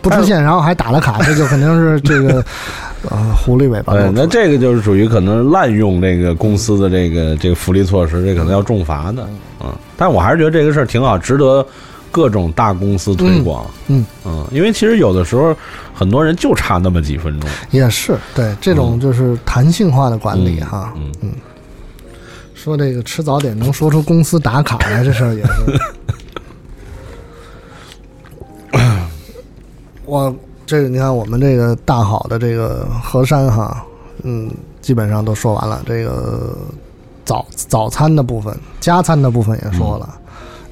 [0.00, 2.42] 不出现，然后还打了卡，这就肯定是 这个
[3.08, 9.28] 啊狐狸尾巴露对，那这个就是属于可能滥用这个公司的这个这个福利措施，这可能要重罚的。
[9.60, 11.64] 嗯，但我还是觉得这个事儿挺好，值得
[12.12, 13.66] 各种大公司推广。
[13.88, 15.56] 嗯嗯，因为其实有的时候
[15.92, 17.50] 很多人就差那么几分钟。
[17.72, 20.92] 也是对这种就是弹性化的管理哈。
[20.96, 21.32] 嗯嗯，
[22.54, 25.50] 说这个吃早点能说出公司打卡来，这事儿也是。
[30.04, 30.34] 我
[30.66, 33.82] 这个你看，我们这个大好的这个河山哈，
[34.22, 35.82] 嗯，基本上都说完了。
[35.86, 36.54] 这个
[37.24, 40.14] 早早餐的部分、加餐的部分也说了，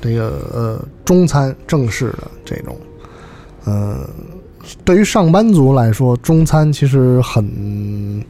[0.01, 2.77] 这个呃中餐正式的这种，
[3.67, 3.99] 嗯、
[4.85, 8.25] 对于上班族来说，中餐其实很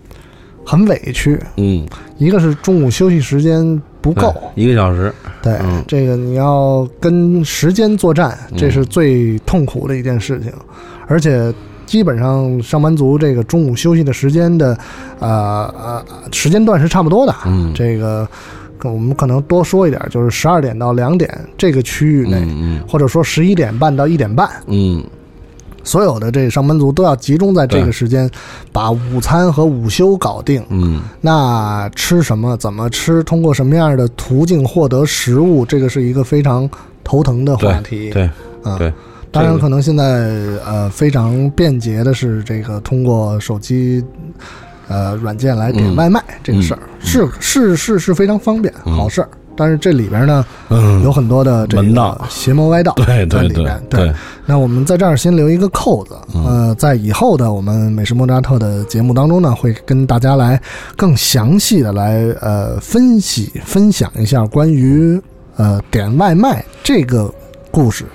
[0.64, 1.38] 很委屈。
[1.56, 1.86] 嗯，
[2.18, 5.12] 一个是中午休息时间不够，一个小时。
[5.42, 10.52] 对，嗯这个你要跟时间作战，这是最痛苦的一件事情，
[11.06, 11.52] 而且
[11.86, 14.78] 基本上上班族这个中午休息的时间的，
[15.18, 17.34] 呃呃时间段是差不多的。
[17.46, 18.28] 嗯这个
[18.84, 25.02] 我们可能多说一点，就是十二点到两点这个区域内，嗯或者说十一点半到一点半，嗯
[25.82, 28.30] 所有的这个上班族都要集中在这个时间，
[28.70, 30.62] 把午餐和午休搞定。
[30.68, 32.56] 嗯那吃什么？
[32.58, 33.22] 怎么吃？
[33.22, 35.64] 通过什么样的途径获得食物？
[35.64, 36.68] 这个是一个非常
[37.02, 38.10] 头疼的话题。
[38.10, 38.28] 对
[38.62, 38.92] 啊，对，
[39.32, 40.04] 当然，可能现在
[40.66, 44.04] 呃非常便捷的是这个通过手机
[44.90, 45.96] 呃软件来点嗯。
[45.96, 48.92] 外卖这个事儿，是是是是非常方便，嗯。
[48.94, 49.28] 好事儿。
[49.56, 52.14] 但是这里边呢，嗯，有很多的这门道。
[52.14, 53.82] 个邪魔歪道对在对对里面。
[53.90, 54.10] 对，
[54.46, 56.46] 那我们在这儿先留一个扣子，嗯。
[56.46, 60.58] 呃，在以后的我们美食莫扎特的节目当中呢，会跟大家来
[60.96, 65.20] 更详细的来呃分析分享一下关于
[65.56, 67.30] 呃点外卖这个
[67.70, 68.06] 故事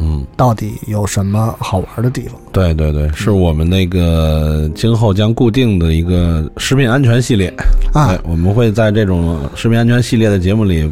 [0.00, 2.32] 嗯，到底有什么好玩的地方。
[2.52, 7.52] 对对对，是我们那个今后将固定的一个食品安全系列。
[7.92, 8.08] 啊。
[8.08, 10.90] 对，我们会在这种食品安全系列的节目里。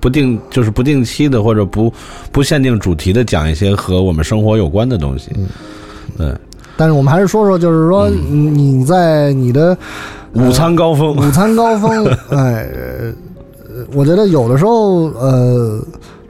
[0.00, 1.90] 不定就是不定期的或者不
[2.30, 5.48] 不限定主题的讲一些和我们生活有关的东西，嗯。
[6.18, 6.34] 对，
[6.76, 8.54] 但是我们还是说说，就是说嗯。
[8.54, 9.74] 你在你的
[10.34, 13.14] 午餐高峰，午餐高峰， 哎，呃
[13.94, 15.80] 我觉得有的时候，呃，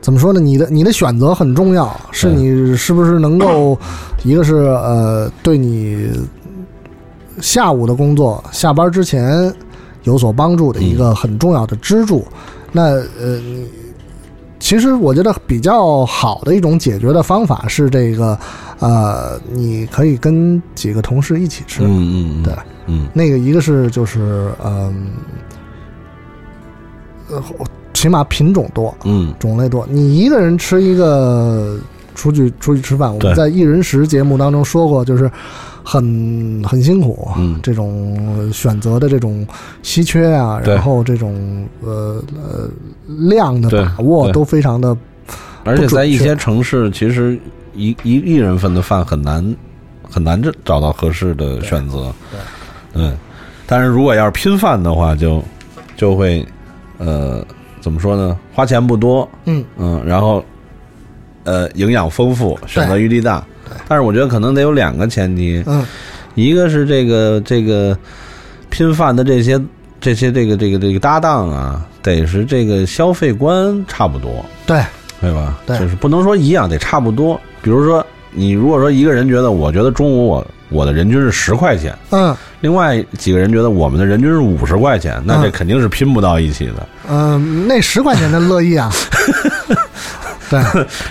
[0.04, 0.38] 怎么说呢？
[0.38, 3.78] 你的你的选择很重要，是你是不是能够，
[4.22, 6.10] 一个是呃，对你
[7.40, 9.50] 下午的工作下班之前
[10.02, 12.22] 有所帮助的一个很重要的支柱。
[12.70, 12.82] 那
[13.18, 13.66] 呃，你
[14.60, 18.38] 其实我觉得比较好的一种解决的方法是这个，
[18.80, 22.54] 呃，你可以跟几个同事一起吃，嗯嗯嗯，对，
[22.88, 23.08] 嗯。
[23.14, 25.12] 那个一个是就是嗯，
[27.30, 27.42] 呃，
[28.04, 29.34] 起码品种多，嗯。
[29.38, 29.86] 种类多。
[29.88, 31.78] 你一个人吃一个，
[32.14, 35.30] 出去出去吃饭，我们在一人食节目当中说过，就是
[35.82, 37.58] 很很辛苦，嗯。
[37.62, 39.46] 这种选择的这种
[39.82, 42.68] 稀缺啊，然后这种呃呃
[43.06, 44.94] 量的把握都非常的
[45.64, 47.40] 而且在一些城市，其实
[47.74, 49.56] 一一一人份的饭很难
[50.10, 52.12] 很难找找到合适的选择。
[52.30, 52.40] 对，
[52.92, 53.16] 嗯，
[53.66, 55.42] 但是如果要是拼饭的话，就
[55.96, 56.46] 就会
[56.98, 57.42] 呃
[57.84, 58.34] 怎么说呢？
[58.54, 60.42] 花钱不多，嗯嗯，然后
[61.44, 63.44] 呃营养丰富，选择余地大。
[63.86, 65.84] 但是我觉得可能得有两个前提，嗯
[66.34, 67.94] 一个是这个这个
[68.70, 69.60] 拼饭的这些
[70.00, 74.42] 这些这个这个这个搭档啊，得是这个消费观差不多。
[74.64, 74.82] 对
[75.20, 75.60] 对吧？
[75.66, 77.38] 对就是不能说一样，得差不多。
[77.60, 82.36] 比如说，你如果说一个人觉得，我觉得中午我我的人均是十块钱，嗯。
[82.60, 85.52] 另外几个人觉得我们的人均是五十块钱，那这嗯。
[85.52, 86.86] 肯定是拼不到一起的。
[87.08, 88.90] 嗯、那十块钱的乐意啊，
[90.48, 90.60] 对。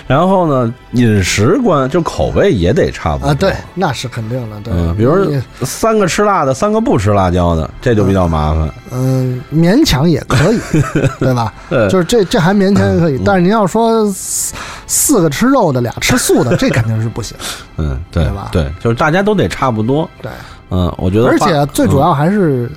[0.08, 3.28] 然后呢，饮食观就口味也得差不多。
[3.28, 5.32] 啊，对，那是肯定的，对，嗯，比如
[5.62, 8.68] 三个吃辣的，三个不吃辣椒的，这就比较麻烦。
[8.90, 10.58] 嗯，勉强也可以，
[11.20, 11.54] 对吧？
[11.70, 11.88] 对。
[11.88, 14.04] 就是这这还勉强也可以，但是您要说
[14.86, 17.36] 四四个吃肉的，俩吃素的，这肯定是不行。
[17.78, 20.10] 嗯，对对吧对，就是大家都得差不多。
[20.20, 20.30] 对，
[20.70, 22.68] 嗯，我觉得而，且最主要还是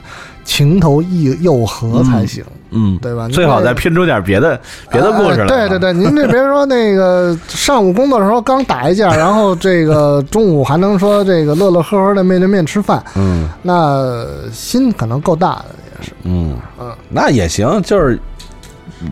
[0.45, 2.43] 情投意又合才行。
[2.69, 4.59] 嗯，对吧最好再拼出点别的
[4.91, 5.45] 别的故事来。
[5.45, 15.65] 呃对对对，您这别说那个上午工作的时候刚打一架，然后这个中午还能说这个乐乐呵呵的面对面吃饭，嗯那心可能够大的
[15.97, 16.11] 也是。
[16.23, 18.19] 嗯嗯，那也行，就是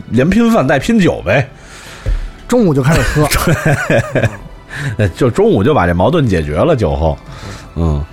[0.09, 1.49] 连拼饭带拼酒呗。
[2.47, 3.27] 中午就开始喝，
[4.97, 7.17] 对 就中午就把这矛盾解决了，酒后。
[7.75, 8.03] 嗯，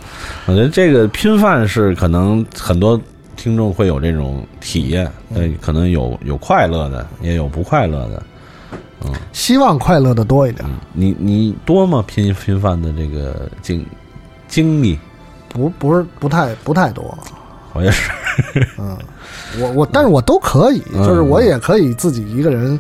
[0.47, 3.01] 我觉得这个拼饭是可能很多
[3.37, 8.23] 听众会有这种体验，呃，可能有有快乐的，也有不快乐的。
[9.05, 10.65] 嗯希望快乐的多一点。
[10.93, 12.05] 你你多吗？
[12.07, 13.85] 拼拼饭的这个经
[14.47, 14.97] 经历，
[15.49, 17.17] 不不是不太不太多，
[17.73, 18.11] 我也是。
[18.79, 18.97] 嗯，
[19.61, 22.79] 我我但是我都可以，嗯就是我也可以自己一个人，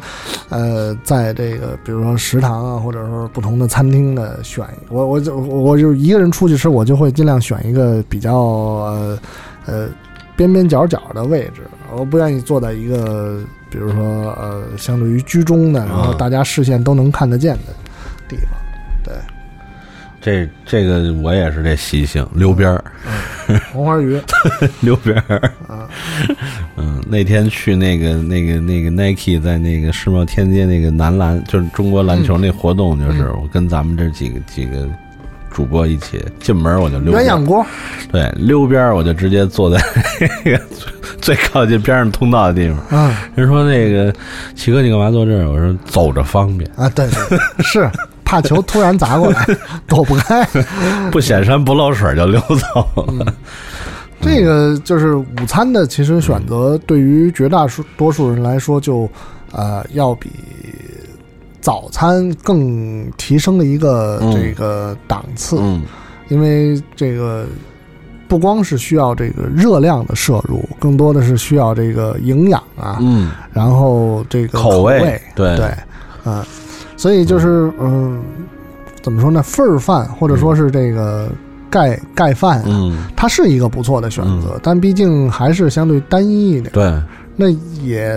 [0.48, 9.18] 呃，在这个比如说食堂啊，或者说不同的餐厅的选，我我就我就一个人出去吃，我就会尽量选一个比较呃
[9.66, 9.88] 呃
[10.36, 11.62] 边边角角的位置，
[11.94, 14.02] 我不愿意坐在一个比如说
[14.40, 17.74] 呃相对于居中的，然后嗯大家视线都能看得见的
[18.28, 18.54] 地方，
[19.04, 19.14] 对，
[20.24, 22.84] 这这个我也是这习性，溜边儿，
[23.72, 24.16] 红花鱼，
[24.80, 25.38] 溜边儿。
[25.66, 25.88] 啊，
[26.76, 34.88] 嗯，那天去那个那个那个 Nike 在那个世贸天阶那个男篮，就是中国篮球那活动，就是我跟咱们这几个几个
[35.50, 37.66] 主播一起进门，我就溜边鸯锅，
[38.12, 39.84] 对溜边儿，我就直接坐在
[40.44, 40.62] 那 个
[41.20, 42.78] 最靠近边上通道的地方。
[42.92, 43.14] 嗯。
[43.34, 44.14] 人说那个
[44.54, 45.50] 齐哥，你干嘛坐这儿？
[45.50, 47.08] 我说走着方便，啊，对，
[47.64, 47.90] 是
[48.32, 49.46] 怕球突然砸过来，
[49.86, 50.42] 躲不开。
[51.10, 52.88] 不显山不漏水就溜走。
[53.12, 53.26] 了。
[54.22, 59.06] 这个就是午餐的，其实选择对于绝大数多数人来说就，
[59.50, 60.30] 呃，要比
[61.60, 64.32] 早餐更提升了一个嗯。
[64.32, 65.82] 这个档次，嗯。
[66.30, 67.44] 因为这个
[68.26, 75.54] 不光是需要这个热量的摄入，更多的是需要这个营养啊，嗯，然后这个口味，味对。
[75.58, 75.70] 对，
[76.24, 76.42] 嗯，
[77.02, 78.22] 所以就是嗯，
[79.02, 81.28] 怎么说呢，份儿饭或者说是这个
[81.68, 82.96] 盖盖饭啊，嗯。
[83.16, 86.72] 它是一个不错的选择，但毕竟还是相对单一一点。
[86.72, 87.02] 对，
[87.34, 87.48] 那
[87.82, 88.16] 也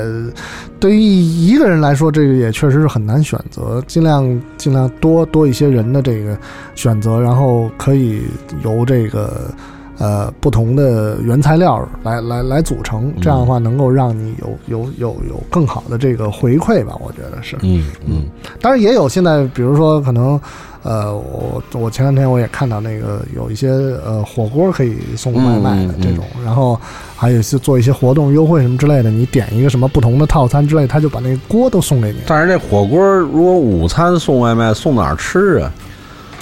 [0.79, 6.37] 对于一个人来说，这个也确实是很难选择，尽量尽量多多一些人的这个
[6.75, 8.21] 选择，然后可以
[8.63, 9.51] 由这个
[9.97, 17.55] 呃不同的原材料来来来组成，这样的话能够让你有有有有更好的这个回馈吧，我觉得是。
[17.61, 18.23] 嗯嗯，
[18.61, 20.39] 当然也有现在，比如说可能。
[20.87, 23.69] 呃，我我前两天我也看到那个有一些
[24.05, 26.79] 呃火锅可以送外卖的这种，然后
[27.17, 32.19] 还有些做一些活动优惠什么之类的，你点一个什么不同的套餐之类，他就把那个锅都送给你。
[32.27, 35.73] 但是这火锅如果午餐送外卖，送哪儿吃啊？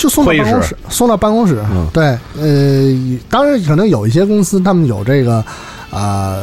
[0.04, 1.64] 就送到办公室，送到办公室。
[1.94, 2.04] 对，
[2.38, 5.44] 呃，当然可能有一些公司他们有这个。
[5.94, 6.40] 啊，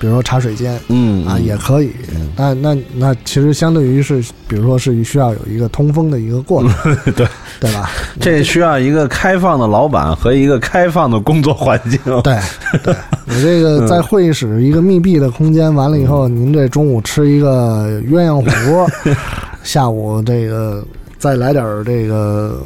[0.00, 1.90] 比如说茶水间，嗯啊也可以，
[2.38, 7.28] 那那那其实相对于是，比如说是需要有一个通风的一个过程， 对
[7.60, 7.90] 对吧？
[8.18, 12.00] 这需要一个开放的老板和一个开放的工作环境。
[12.22, 12.34] 对，
[12.82, 12.94] 对
[13.28, 19.14] 你这个在会议室一个密闭的空间，完了以后，您这中午吃一个鸳鸯火锅，
[19.62, 20.82] 下午这个
[21.18, 22.58] 再来点这个。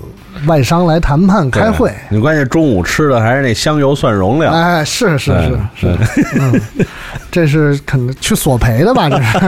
[0.46, 4.52] 外商来谈判开会，你关键中午吃的还是那香油蒜蓉料。
[4.52, 5.98] 哎，是是是是，
[6.38, 6.60] 嗯，
[7.30, 9.08] 这是肯定去索赔的吧？
[9.10, 9.38] 这是，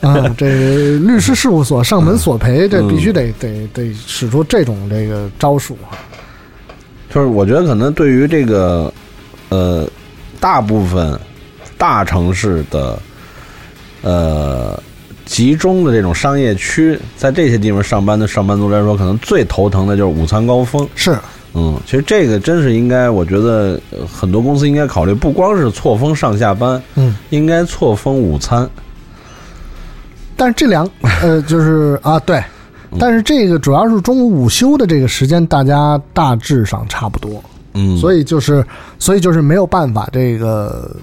[0.00, 5.96] 啊， 这律师事务所上门索赔，这必须得得得使出这种这个招数哈。
[7.12, 8.92] 就是我觉得可能对于这个
[9.48, 9.88] 呃
[10.38, 11.18] 大部分
[11.78, 12.98] 大城市的
[14.02, 14.80] 呃。
[15.26, 20.88] 集中的这种商业区，在这些地方上班的上班族来说，可能最头疼的就是午餐高峰。
[20.94, 21.18] 是，
[21.52, 23.78] 嗯，其实这个真是应该，我觉得
[24.10, 28.70] 很多公司应该考虑，不光是错峰上下班，嗯，应该错峰午餐。
[30.36, 30.88] 但是这两，
[31.20, 32.40] 呃，就是啊，对，
[32.98, 37.42] 但是这个主要是中午午休的这个时间，大家大致上差不多，
[37.74, 38.64] 嗯，所以就是，
[38.98, 40.94] 所以就是没有办法，这个，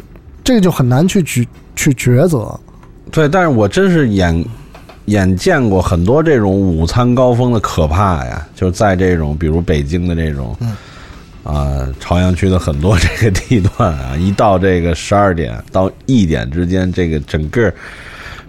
[0.46, 1.46] 这个就很难去去
[1.76, 2.58] 去抉择。
[3.14, 4.44] 对，但是我真是眼
[5.06, 10.58] 眼见过很多这种午餐高峰的可怕呀，就在这种比如北京的这种，
[11.44, 17.72] 啊朝阳区的很多 这个地段啊，一到这个十二点到一点之间，这个整个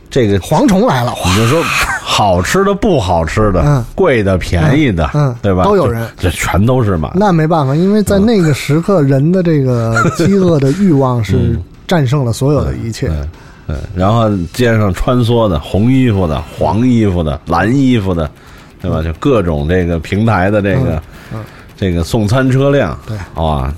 [0.08, 5.64] 这个蝗虫来了，你就说好吃的不好吃的，贵的便宜的，嗯，对吧？
[5.64, 7.12] 都有人，这全都是嘛。
[7.14, 13.10] 那没办法，因为在那个时刻，人的这个饥饿的欲望是战胜了所有的一切。
[13.66, 18.30] 对，然后街上穿梭的红衣服的、黄衣服的、蓝衣服的，
[18.80, 19.02] 对吧？
[19.02, 21.02] 就各种这个平台的这个，
[21.76, 23.72] 这个送餐车辆，对，哇，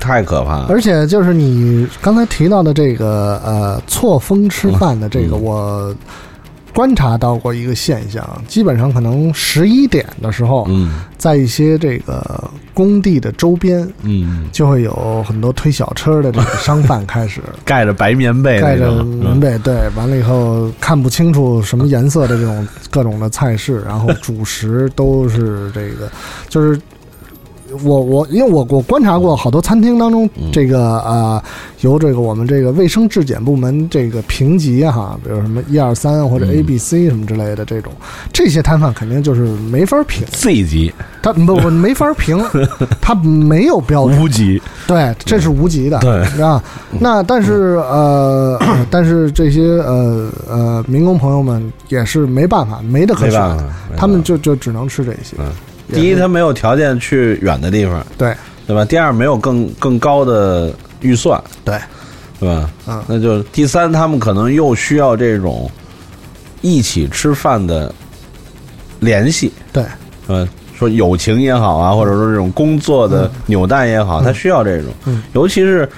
[0.00, 0.66] 太可怕了。
[0.68, 5.94] 而且就是你刚才提到的这个呃错峰吃饭的这个我。
[6.78, 26.08] 观察到过一个现象，基本上可能十一点的时候，嗯，在一些这个工地的周边，嗯，就会有很多推小车的这个商贩开始 盖着白棉被，盖着棉被，对，完了以后看不清楚什么颜色的这种各种的菜式，然后主食都是这个，
[26.48, 26.80] 就是。
[27.84, 31.42] 我我因为我我观察过好多餐厅当中，这个啊
[31.80, 37.92] 由这个我们这个卫生质检部门这个评级哈，比如什么一二三或者 A B C 什么之类的这种，
[38.32, 40.92] 这些摊贩肯定就是没法评 C 级，
[41.22, 42.42] 他不不没法评，
[43.00, 46.42] 他没有标准无级，对，这是无级的，对。
[46.42, 46.62] 啊。
[46.98, 48.58] 那但是呃，
[48.90, 53.58] 但是这些呃呃民工朋友们也是没办法，没得可选，
[53.96, 55.36] 他们就就只能吃这些。
[55.92, 58.34] 第一，他没有条件去远的地方，对
[58.66, 58.84] 对吧？
[58.84, 61.78] 第二，没有更更高的预算，对
[62.38, 62.70] 对吧？
[62.86, 65.70] 嗯，那就第三，他们可能又需要这种
[66.60, 67.92] 一起吃饭的
[69.00, 69.82] 联系，对，
[70.28, 75.88] 嗯，说友情也好啊，或者说这种工作的纽带也好，他需要这种，嗯，尤其是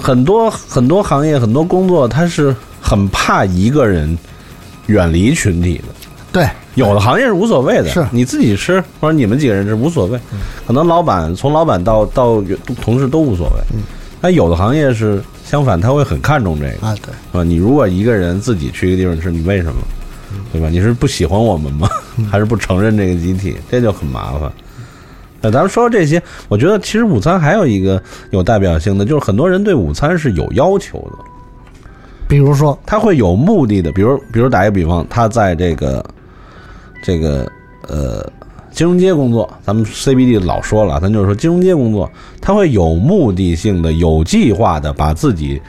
[0.00, 4.16] 很多很多行业、很多工作，他是很怕一个人
[4.86, 5.84] 远离群体的。
[6.32, 10.18] 对，有的行业是无所谓的，是你自己吃或者你们几个人吃无所谓，
[10.66, 12.42] 可能老板从老板到到
[12.82, 13.60] 同事都无所谓。
[13.74, 13.82] 嗯，
[14.20, 17.44] 但有的行业是相反，他会很看重这个啊，对，是吧？
[17.44, 19.74] 你如果一个人自己去一个地方吃，你为什么？
[20.52, 20.68] 对吧？
[20.68, 21.88] 你是不喜欢我们吗？
[22.28, 23.56] 还是不承认这个集体？
[23.70, 24.50] 这就很麻烦。
[25.40, 31.18] 那咱们说这些，我觉得其实午餐还有一个有代表性的，就是很多人对午餐是有要求的，
[32.26, 36.04] 比如说他会有目的的，比如比如打一个比方，他在这个。
[37.06, 37.46] 这个
[37.86, 38.26] 呃，
[38.70, 45.60] 金融街工作，咱们 CBD 老说了，咱就是说金融街工作，他会有目的性的、有计划的，把自己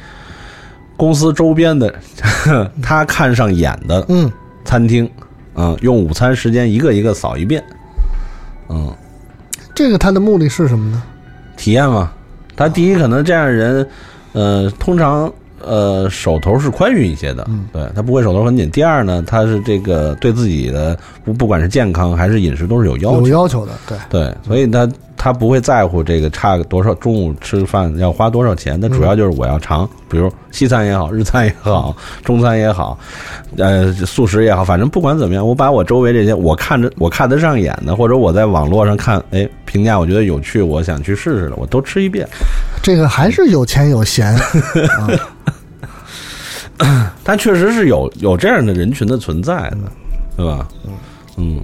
[0.95, 1.93] 公司周边的
[2.81, 4.31] 他看上眼的嗯。
[4.63, 5.07] 餐厅，
[5.53, 7.63] 嗯，用午餐时间一个一个扫一遍，
[8.69, 8.91] 嗯，
[9.75, 11.03] 这个他的目的是什么呢？
[11.57, 12.11] 体验嘛，
[12.55, 13.87] 他第一可能这样人，
[14.33, 15.31] 呃，通常
[15.65, 18.69] 呃手头是宽裕一些的，嗯对他不会手头很紧。
[18.71, 24.87] 第二呢，他是这个对自己的不不管是健康还是饮食都是有要求有要求的，对，对，所以他
[25.17, 32.97] 他不会在乎这个差多少，中午吃饭要花多少钱，他主要就是我要尝，比如西餐也好，日餐也好，中餐也好，
[33.57, 42.27] 呃，素食也好，反正不管怎么样，我把我周围这些我看着我看得上眼的，或者我在网络上看，哎，评价我觉得有趣，我想去试试的，我都吃一遍。
[42.83, 44.27] 这个还是有钱有闲，
[44.99, 45.09] 啊、
[47.23, 49.77] 但确实是有有这样的人群的存在的，
[50.37, 50.67] 对吧？
[51.37, 51.61] 嗯。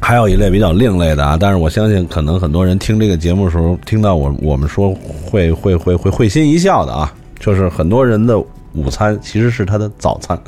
[0.00, 8.38] 还有一类比较另类的啊，但是我相信可能很多人听这个节目的时候，听到我我们说会会会会会心一笑的啊，就是很多人的
[8.74, 10.38] 午餐其实是他的早餐。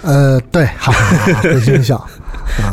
[0.00, 0.90] 呃，对，好，
[1.42, 1.96] 会心一笑
[2.62, 2.72] 啊。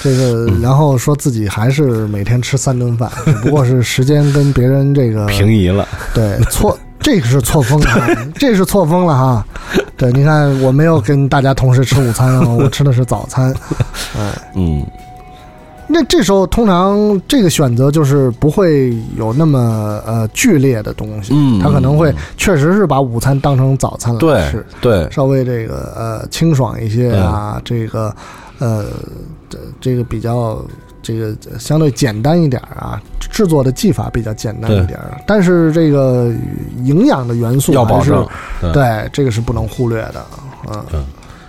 [0.00, 5.86] 这个，然后说自己还是每天吃三顿饭，只不过是时间跟别人这个平移了。
[6.14, 9.46] 对，错，这个是错峰了， 这是错峰了哈。
[9.96, 13.52] 对，你看，我没有跟大家同时吃午餐啊， 我吃的是早餐。
[14.18, 14.84] 哎，嗯，
[15.88, 28.14] 那这时候通常这个选择就是不会有那么呃剧烈的东西，嗯他可能会确实是把午餐当成早餐来对吃，对，稍微这个呃清爽一些啊，这个
[28.58, 28.86] 呃
[29.48, 30.64] 这这个比较
[31.02, 36.32] 这个相对简单一点啊，制作的技法比较简单一点，但是这个
[36.84, 38.26] 营养的元素要保证。
[38.72, 40.24] 对这个是不能忽略的，
[40.92, 41.04] 嗯，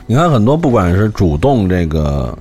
[0.06, 2.38] 你看很多不管是主动这个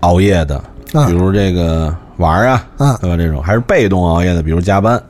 [0.00, 0.56] 熬夜的，
[0.92, 3.16] 啊比如这个玩啊，啊对吧？
[3.16, 5.02] 这种还是被动熬夜的，比如加班。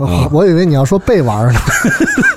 [0.00, 1.60] 我我以为你要说被玩儿呢，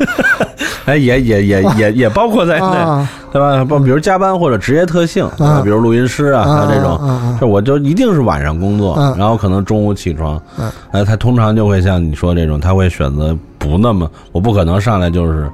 [0.86, 3.10] 哎，也也也也也包括在内，啊。
[3.34, 3.66] 对吧？
[3.66, 5.28] 不，比如加班或者职业特性，
[5.64, 15.50] 比如录音师啊，啊他这种啊啊，这我就一定是晚上工作啊，然后可能中午起床啊，哎，他通常就会像你说这种，他会选择不那么，我不可能上来就是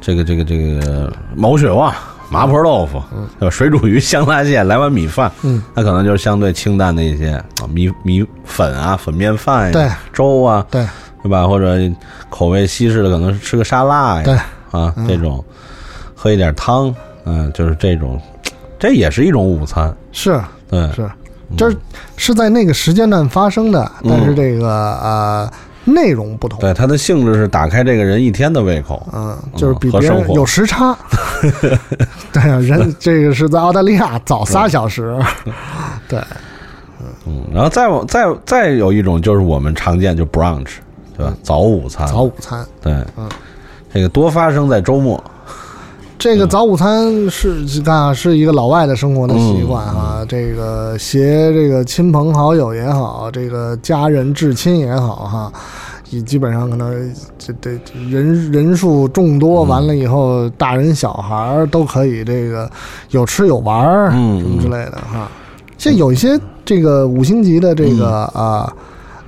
[0.00, 1.94] 这个这个这个毛血旺。
[2.30, 3.00] 麻婆豆腐，
[3.38, 3.50] 对吧？
[3.50, 7.30] 水煮鱼、香辣蟹，来碗米饭，嗯，那可能就是相对清淡的一些
[7.60, 9.88] 啊，米米粉啊、粉面饭呀、对。
[10.12, 10.84] 粥啊，对
[11.24, 11.48] 对吧？
[11.48, 11.76] 或者
[12.30, 14.38] 口味西式的，可能是吃个沙拉呀，对。
[14.70, 15.44] 啊，这种。
[16.16, 16.94] 喝一点汤，
[17.26, 18.18] 嗯，就是这种，
[18.78, 21.10] 这也是一种午餐，是对，是，
[21.54, 21.76] 这是
[22.16, 24.66] 是在那个时间段发生的，但是这个
[25.02, 25.52] 呃
[25.84, 30.96] 内容不同，对，它的性质是打开这个人一天的胃口，嗯，就是比别人有时差。
[32.32, 35.14] 对啊，人这个是在澳大利亚早仨小时。
[36.08, 36.18] 对，
[37.26, 40.76] 嗯，然后再往再再有一种就是我们常见就 brunch，
[41.16, 41.32] 对吧？
[41.42, 42.66] 早午餐，早午餐。
[42.80, 43.28] 对，嗯，
[43.92, 45.22] 这个多发生在周末，
[46.18, 50.26] 这个早午餐是是啊，是一个老外的生活的习惯嗯啊。
[50.28, 55.52] 这个携这个亲朋好友也好，这个家人至亲也好哈，
[56.10, 57.70] 也基本上可能这这
[58.10, 62.68] 人人数众多，嗯完了以后，大人小孩儿都可以这个
[63.10, 65.30] 有吃有玩儿，嗯什么之类的哈。
[65.78, 68.72] 像有一些这个五星级的这个啊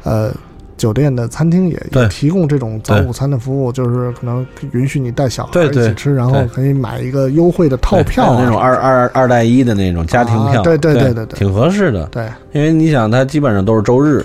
[0.03, 0.33] 呃。
[0.77, 12.07] 酒店的餐厅也也提供这种早午餐的服务，就是可能允许你带小孩一起吃，然后可以买一个优惠的套票啊，那种二二二带一的那种家庭票，对对对对对挺合适的。
[12.07, 12.27] 对。
[12.53, 14.25] 因为你想，它基本上都是周日，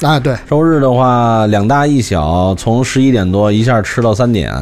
[0.00, 4.52] 啊，对，周日的话两大一小，从十一点多一下吃到三点，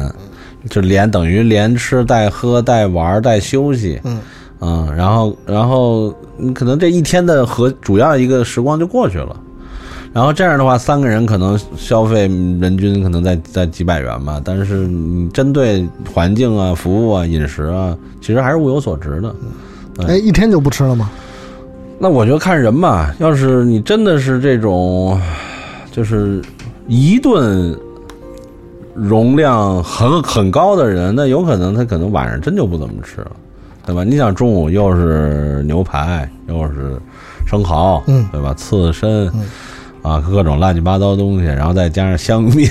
[0.69, 4.19] 就连等于连吃带喝带玩带休息，嗯。
[4.63, 9.35] 嗯，然后然后你可能这一天的和主要一个时光就过去了。
[10.13, 12.21] 然后这样的话，三个人可能消费
[12.59, 19.35] 人均可能在在几百元吧，但是你针对环境啊、服务啊、饮食啊，其实还是物有所值的。
[20.07, 21.09] 哎，一天就不吃了吗？
[21.97, 25.17] 那我觉得看人吧，要是你真的是这种，
[25.91, 26.41] 就是
[26.87, 27.77] 一顿
[28.93, 33.31] 容量很很高的人，那有可能他可能晚上真就不怎么吃了，
[33.85, 34.03] 对吧？
[34.03, 36.99] 你想中午又是牛排，又是
[37.47, 38.53] 生蚝，嗯对吧？
[38.55, 39.45] 刺身，嗯
[40.01, 42.69] 啊，各种乱七八糟东西，然后再加上香槟、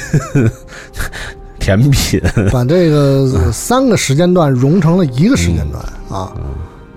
[1.59, 2.21] 甜品，
[2.53, 6.33] 把这个三个时间段融成了一个时间段啊。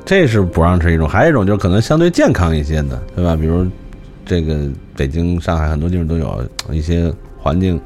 [0.06, 3.36] 这是不让吃一种，还有一种就是可能相对健康一些的，对吧？
[3.36, 3.66] 比如
[4.26, 4.58] 这个
[4.98, 7.80] 北京、上海很多地方都有一些环境、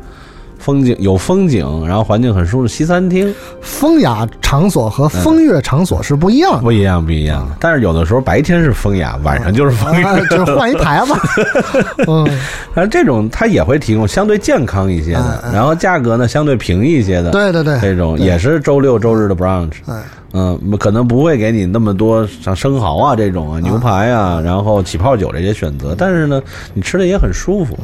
[0.59, 3.33] 风景有风景，然后环境很舒适，西餐厅。
[3.61, 7.47] 风雅场所和风月场所是不一样的，不一样，不一样。
[7.59, 9.93] 但是有的时候白天是风雅，晚上就是风
[10.29, 11.13] 就是换一牌子。
[12.07, 12.27] 嗯，
[12.73, 19.73] 但是这种它也会提供相对健康一些的然后价格呢相对平一些的，对对对，这种也是周六周日的 brunch。
[19.85, 20.01] 哎，
[20.33, 26.41] 嗯，可能不会给你那么多像生蚝啊这种啊、牛排啊，然后起泡酒这些选择，但是呢，
[26.73, 27.77] 你吃的也很舒服，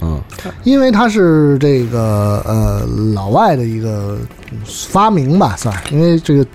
[0.00, 0.20] 嗯，
[0.64, 4.18] 因为它是这个呃老外的一个
[4.64, 6.46] 发明吧，算，因为这个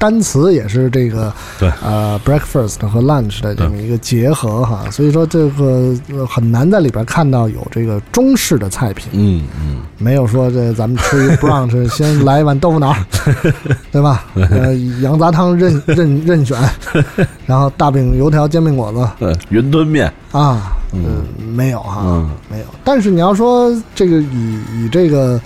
[0.00, 1.70] 单词也是这个对。
[1.84, 12.96] 呃 breakfast 和 lunch 的这么一个结合哈，所以说这个呃很难在里边看到有这个中式的菜品，嗯嗯，没有说这咱们吃一 brunch 先来一碗豆腐脑，
[13.92, 14.24] 对吧？
[14.34, 16.58] 呃，羊杂汤任任任选，
[17.44, 19.06] 然后大饼、油条、煎饼果子。
[19.18, 21.04] 对，云吞面，啊，嗯。
[21.04, 22.30] 呃，没有哈，嗯。
[22.50, 22.64] 没有。
[22.82, 25.38] 但是你要说这个以以这个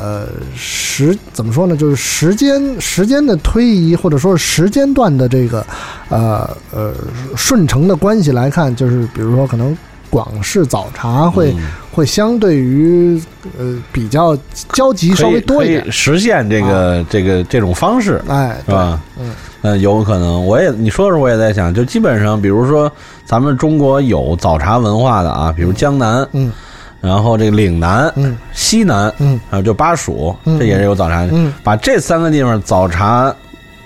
[0.00, 0.26] 呃
[0.56, 1.76] 时怎么说呢？
[1.76, 5.66] 就是时间时间的推移，或者说是时间段的这个
[6.08, 6.94] 呃呃
[7.36, 9.76] 顺承的关系来看，就是比如说可能
[10.08, 11.62] 广式早茶会、嗯
[11.98, 13.20] 会相对于
[13.58, 14.38] 呃比较
[14.72, 19.00] 交集稍微多一点实现这个、这个这种方式，哎，对，是吧？
[19.18, 19.32] 嗯
[19.62, 20.46] 嗯，有可能。
[20.46, 22.88] 我也你说的时候，我也在想，就基本上，比如说
[23.24, 26.52] 咱们中国有早茶文化的啊，比如江南，嗯
[27.00, 28.36] 然后这个岭南、嗯。
[28.52, 29.38] 西南，嗯。
[29.50, 30.58] 还有就巴蜀，嗯。
[30.58, 31.26] 这也是有早茶。
[31.30, 31.52] 嗯。
[31.62, 33.34] 把这三个地方早茶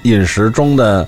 [0.03, 1.07] 饮食中的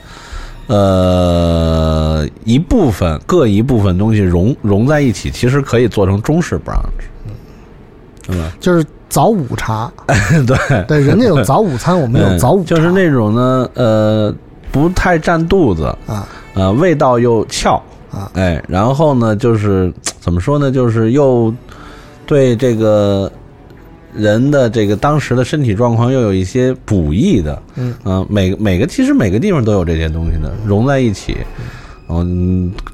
[0.66, 7.04] 呃一部分各一部分东西融融在一起，其实可以做成中式 brunch，
[8.28, 8.50] 嗯？
[8.60, 9.90] 就是早午茶，
[10.46, 10.84] 对。
[10.86, 14.34] 对，人家有早午餐，我们有 嗯早午茶，就是那种呢，呃，
[14.70, 16.26] 不太占肚子，啊。
[16.54, 17.82] 呃，味道又俏
[18.12, 18.30] 啊。
[18.34, 21.52] 哎，然后呢，就是怎么说呢，就是又
[22.26, 23.30] 对这个
[24.14, 27.94] 人的这个当时的身体状况又有一些补益的，嗯。
[28.04, 31.64] 呃每个每个其实每个地方都有这些东西的，融在一起，嗯，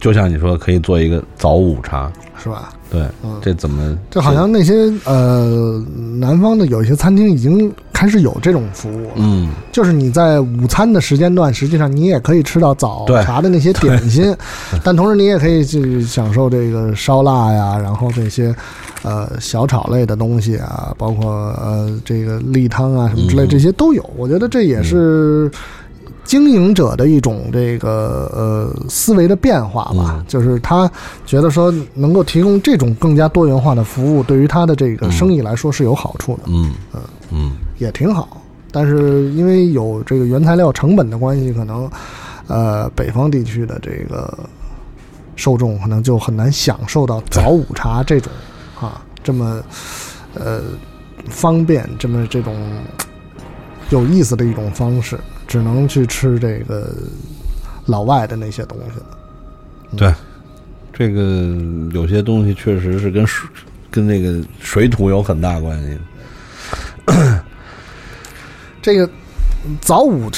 [0.00, 2.11] 就像你说，可以做一个早午茶，
[2.42, 2.70] 是吧？
[2.90, 5.80] 对，嗯这怎么就好像那些呃
[6.18, 14.34] 南方的有一些餐厅已经开始有这种服务了，嗯就是你在午餐的时间段，实际上你也可以吃到早茶的那些点心，
[14.82, 18.52] 但同时你也可以去享受这个烧腊呀，然后这些
[19.02, 24.08] 呃小炒类的东西啊，包括呃这个例汤啊什么之类，嗯这些都有。
[24.16, 25.50] 我觉得这也是。
[26.24, 30.90] 经营者的一种这个呃思维的变化吧，嗯就是他
[31.26, 36.42] 觉得说能够提供这种更加多元化的服务，对于他的这个生意来说是有好处的。
[36.46, 36.72] 嗯
[37.30, 38.40] 嗯也挺好。
[38.72, 41.90] 但是因为有这个原材料成本的关系，可能
[42.46, 44.32] 呃北方地区的这个
[45.34, 48.30] 受众可能就很难享受到早午茶这种
[48.80, 49.60] 啊这么
[50.34, 50.60] 呃
[51.28, 52.54] 方便这么这种
[53.88, 55.18] 有意思的一种方式，
[55.51, 56.94] 只能去吃这个
[57.86, 59.07] 老外的那些东西了。
[59.96, 60.14] 对，
[60.92, 61.20] 这个
[61.92, 63.48] 有些东西确实是跟水
[63.90, 65.98] 跟那个水土有很大关系。
[68.80, 69.11] 这个
[69.80, 70.30] 早午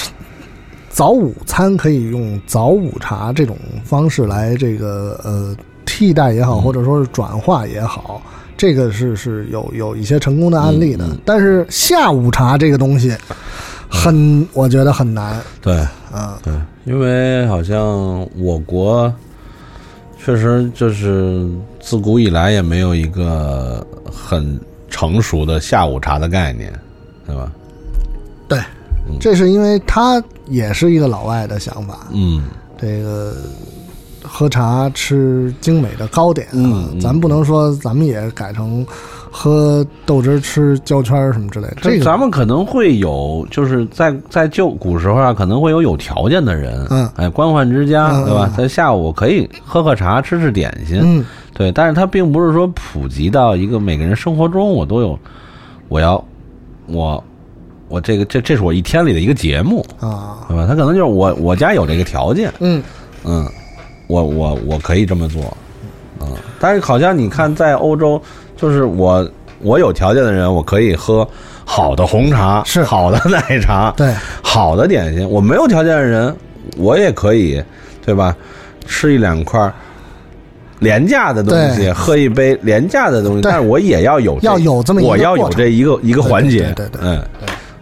[0.89, 5.55] 早午餐可以用早午茶这种方式来这个呃
[5.85, 8.23] 替代也好，或者说是转化也好，
[8.57, 11.07] 这个是是有有一些成功的案例的。
[11.23, 13.15] 但是下午茶这个东西
[13.93, 15.38] 很，我觉得很难。
[15.61, 15.76] 对，
[16.11, 16.53] 啊，对，
[16.84, 19.12] 因为好像我国
[20.18, 21.47] 确实就是
[21.78, 26.72] 自古以来也没有一个很成熟的下午茶的概念，
[27.26, 27.53] 对吧？
[28.49, 28.59] 对，
[29.20, 32.07] 这是因为他也是一个老外的想法。
[32.12, 32.45] 嗯，
[32.80, 33.34] 这个
[34.24, 38.86] 喝茶吃精美的糕点，嗯嗯咱不能说咱们也改成
[39.35, 41.76] 喝豆汁儿吃焦圈儿什么之类的。
[41.80, 47.09] 这个咱们可能会有，就是在在旧古时候啊，可能会有有条件的人，嗯。
[47.16, 48.51] 哎，官宦之家，嗯对吧？
[48.53, 48.57] 嗯？
[48.57, 51.24] 在下午可以喝喝茶，吃吃点心，嗯。
[51.55, 55.18] 对，但是它并不是说普及到一个每个人生活中我都有，
[55.89, 56.22] 我要
[56.87, 57.22] 我
[57.89, 60.66] 我这个这这是我一天里的一个节目，啊，对吧？
[60.68, 62.83] 他可能就是我我家有这个条件，嗯。
[63.24, 63.49] 嗯，
[64.09, 65.57] 我我我可以这么做，
[66.20, 66.26] 嗯，
[66.59, 68.20] 但是好像你看在欧洲，
[68.63, 69.29] 就是我
[69.61, 71.29] 我有条件的人，我可以喝
[71.65, 75.29] 好的红茶，是好的奶茶，对， 好的点心。
[75.29, 76.35] 我没有条件的人，
[76.77, 77.61] 我也可以，
[78.07, 78.37] 对吧？
[78.87, 79.73] 吃一两块
[80.79, 87.25] 廉价的东西，喝一杯廉价的东西，但是我也要有要有这么一个我要有这一个一个环节，对对对对嗯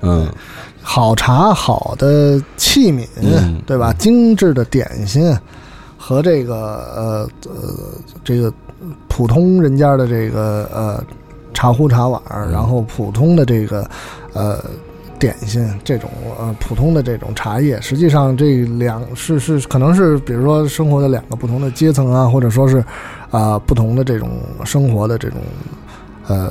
[0.02, 0.28] 嗯
[0.82, 3.92] 好茶、好的器皿，嗯对吧？
[3.98, 5.36] 精致的点心
[5.96, 6.54] 和这个
[6.96, 7.52] 呃呃
[8.24, 8.52] 这个
[9.20, 11.04] 普通人家的这个呃
[11.52, 13.86] 茶壶茶碗，然后普通的这个
[14.32, 14.58] 呃
[15.18, 16.08] 点心这种
[16.38, 22.82] 呃普通的这种茶叶，实际上这两是是可能是比如说生活的两个不同的阶层啊，或者说是
[23.30, 24.30] 啊、不同的这种
[24.64, 25.38] 生活的这种
[26.26, 26.50] 呃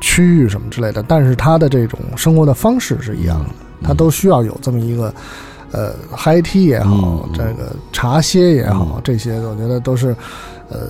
[0.00, 3.50] 区域什么之类的，但是他的这种生活的方式是一样的，
[3.82, 5.12] 他都需要有这么一个
[5.70, 10.16] 呃 high tea 也好，这个茶歇也好，这些我觉得都是
[10.70, 10.86] 呃呃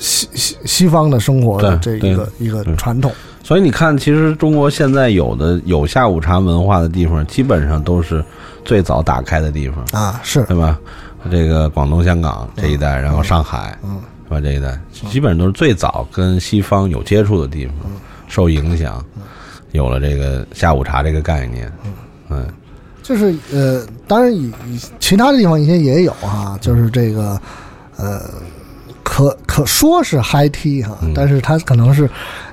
[0.00, 3.12] 西西西方的生活的这对一个一个传统。
[3.44, 8.24] 所以你看，其实中国现在有的有下午茶文化的地方，基本上都是
[8.64, 9.84] 最早打开的地方。
[9.92, 10.42] 啊，是。
[10.44, 10.78] 对吧？
[11.30, 14.40] 这个广东、香港这一带，然后上海，嗯，是吧？
[14.40, 14.80] 这一带
[15.10, 17.74] 基本上都是最早跟西方有接触的地方，
[18.26, 19.04] 受影响，
[19.72, 21.70] 有了这个下午茶这个概念，
[22.30, 22.46] 嗯，
[23.02, 27.38] 就是呃，当然以以其他的地方一些也有哈，就是这个
[27.96, 28.22] 呃，
[29.12, 32.08] 可可说是 high tea 哈，但是它可能是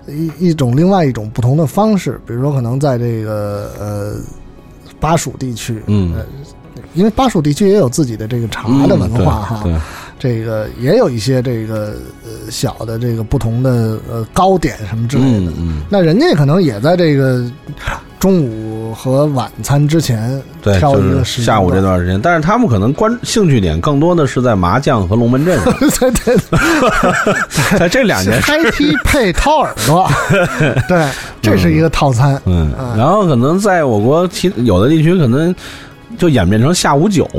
[0.07, 4.15] 一一种另外一种不同的方式，比如说可能在这个呃
[4.99, 6.15] 巴蜀地区，嗯。
[6.15, 6.25] 呃，
[6.95, 9.79] 因为巴蜀地区也有自己的这个茶的文化哈，嗯
[10.17, 11.93] 这个也有一些这个
[12.23, 15.83] 呃小的这个不同的呃糕点什么之类的，嗯。
[15.91, 17.47] 那人家可能也在这个
[18.19, 30.09] 中午和晚餐之前对，挑就是一个时间下午这段时间，但是他们可能关兴趣点更多的是在麻将和龙门阵上，对 对对， 在这两件事嗨踢配掏耳朵，
[30.87, 31.07] 对，
[31.41, 32.41] 这是一个套餐。
[32.45, 35.53] 嗯，然后可能在我国其有的地区可能
[36.17, 37.29] 就演变成下午酒，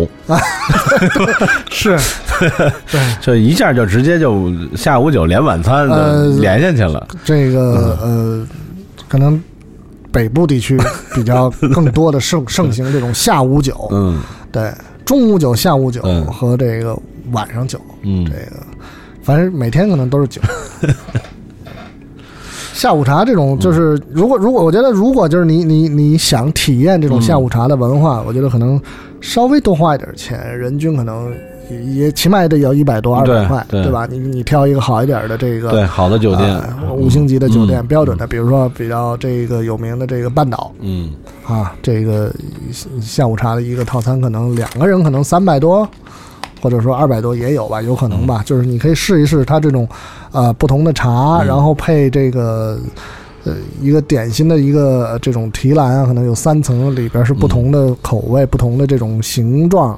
[1.70, 1.98] 是，
[2.90, 7.08] 对，这一下就直接就下午酒连晚餐呃连下去了。
[7.24, 8.46] 这个呃，
[9.08, 9.42] 可能
[10.10, 10.78] 北部地区
[11.14, 14.72] 比较更多的盛 盛行这种下午酒，嗯，对，
[15.04, 16.24] 中午酒、下午酒嗯。
[16.26, 16.98] 和这个
[17.32, 18.62] 晚上酒，嗯，这个
[19.22, 20.40] 反正每天可能都是酒。
[22.72, 28.80] 下午茶这种，就是如果如果我觉得如果就是你你你想体验这种下午茶的文化，我觉得可能
[29.20, 31.34] 稍微多花一点钱，人均可能
[31.70, 34.06] 也也起码也得要一百多二百对块，对吧？
[34.10, 36.48] 你你挑一个好一点的这个对好的酒店
[36.86, 41.10] 呃五星级的酒店，嗯标准的，比如说比较这个有名的这个半岛嗯
[41.46, 42.32] 啊，这个
[43.00, 45.88] 下午茶的一个套餐，可能两个人可能三百多。
[46.60, 48.42] 或者说二百多也有吧，有可能嗯吧。
[48.44, 49.88] 就是你可以试一试它这种，
[50.32, 52.76] 呃，不同的茶，嗯然后配这个，
[53.44, 59.96] 呃，一个点心的一个呃这种提篮啊，可能有三层，里边是不同的口味、不同的这种形状，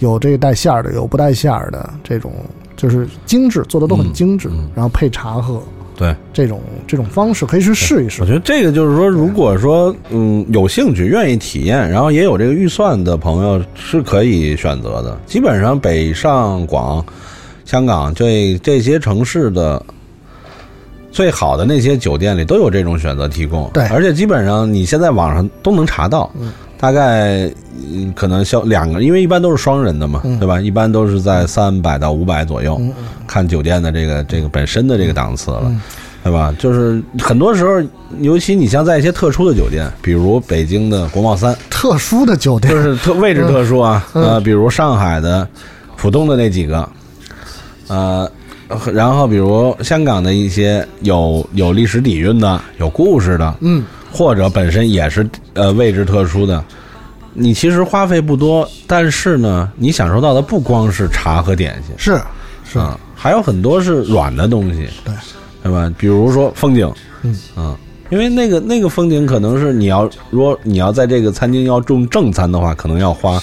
[0.00, 2.32] 有这个带馅儿的，有不带馅儿的，这种
[2.76, 5.62] 就是精致，做的都很精致，然后配茶喝，
[5.96, 8.26] 对这种这种方式可以去试一试我。
[8.26, 15.20] 觉得这个就是说，如果说嗯有兴趣、愿意体验，然后也有这个预算的朋友是可以选择的。
[15.26, 17.04] 基本上北上广、
[17.66, 19.84] 香港这这些城市的
[21.12, 23.68] 最好的那些酒店里都有这种选择提供。
[23.74, 26.30] 对而且基本上你现在网上都能查到。
[26.80, 27.50] 嗯大概
[27.92, 30.38] 嗯可能消两个，因为一般都是双人的嘛，嗯。
[30.38, 30.60] 对吧？
[30.60, 32.92] 一般都是在三百到五百左右，嗯
[33.26, 35.62] 看酒店的这个这个本身的这个档次了。
[35.66, 35.80] 嗯。
[36.22, 36.54] 对吧？
[36.58, 37.82] 就是很多时候，
[38.18, 42.70] 尤其你像在一些特殊的酒店，比如北京的国贸三，特殊的酒店。
[42.70, 44.22] 就是特位置特殊啊，嗯。
[44.22, 45.48] 呃，比如上海的
[45.96, 46.86] 浦东的那几个，
[47.88, 48.30] 呃，
[48.92, 53.82] 然后比如香港的一些有有历史底蕴的、有故事的，嗯，
[54.12, 56.62] 或者本身也是呃位置特殊的，
[57.32, 62.20] 你其实花费不多，但是呢，你享受到的不光是茶和点心，是
[62.64, 62.78] 是。
[62.78, 65.14] 啊，还有很多是软的东西，对。
[65.62, 65.92] 对吧？
[65.98, 66.90] 比如说风景，
[67.22, 67.36] 嗯。
[67.54, 67.76] 啊，
[68.08, 73.40] 因为那个那个风景可能是你要，如果你要在这个餐厅要种正餐的话，可能要花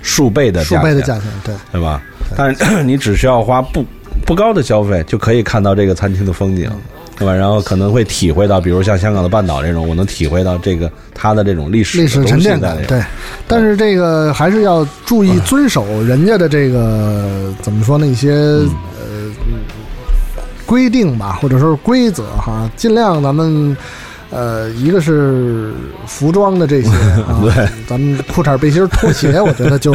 [0.00, 1.54] 数倍的数价钱，倍的价钱，对。
[1.70, 2.02] 对吧？
[2.34, 3.84] 但是 你只需要花不
[4.24, 6.70] 不高的消费，就可以看到这个餐厅的风景，
[7.22, 7.34] 对吧？
[7.34, 13.02] 然后可能会体会到，比如像香港的半岛这种，我能体会到这个它的这种历史历史沉淀感对。
[13.46, 18.06] 但是这个还是要注意遵守人家的这个怎么说呢？
[18.06, 23.76] 一些嗯呃规定吧，或者说是规则哈，尽量咱们。
[24.34, 25.74] 呃，一个是
[26.06, 26.88] 服装的这些
[27.28, 29.92] 啊，对咱们裤衩、背心、拖鞋，我觉得就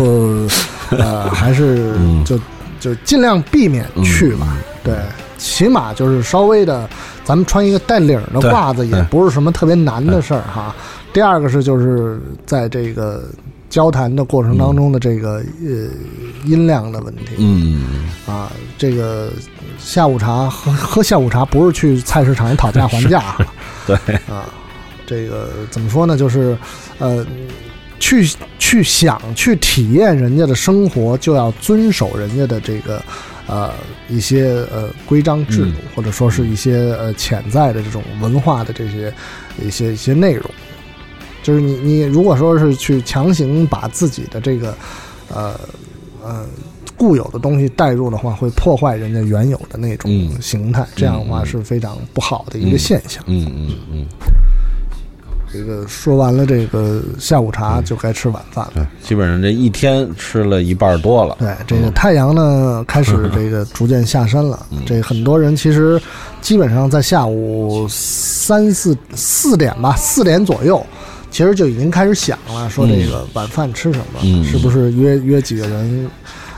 [0.96, 2.40] 呃还是嗯就
[2.80, 4.60] 就尽量避免去吧。
[4.84, 4.94] 对，
[5.38, 6.90] 起码就是稍微的，
[7.24, 10.76] 咱们穿一个带领儿的对褂子，也不是什么特别难的事儿哈。
[11.14, 13.24] 第二个是就是在这个
[13.70, 15.88] 交谈的过程当中的这个呃
[16.46, 19.32] 音量的问题，嗯，啊，这个
[19.78, 23.46] 下午茶喝喝下午茶不是去菜市场讨价还价哈，
[23.88, 23.96] 对
[24.30, 24.46] 啊，
[25.06, 26.16] 这个怎么说呢？
[26.18, 26.58] 就是
[27.00, 27.26] 呃，
[28.00, 28.30] 去
[28.60, 33.02] 去想去体验人家的生活，就要遵守人家的这个
[33.48, 33.74] 呃
[34.10, 39.14] 一些呃规章制度，或者说是一些呃潜在的这种文化的这些
[39.62, 40.44] 一些一些内容。
[41.44, 44.76] 就是你你如果说是去强行把自己的这个
[45.34, 45.58] 呃
[46.22, 46.46] 呃
[46.98, 53.24] 固有的东西带入的话，会破坏人家原有的那种形态，这样的话是非常不好的一个现象。
[53.28, 54.06] 嗯嗯嗯。
[55.52, 58.72] 这个说完了这个下午茶，就该吃晚饭了。
[58.76, 61.38] 对，基本上这一天吃了一半多了。
[61.40, 64.66] 对，这个太阳呢开始 这个逐渐下山了。
[64.86, 66.02] 这很多人其实
[66.42, 70.86] 基本上在下午三四四点吧，四点左右，
[71.32, 74.44] 其实就已经开始想了，说这个晚饭吃什么？
[74.44, 76.10] 是不是约约几个人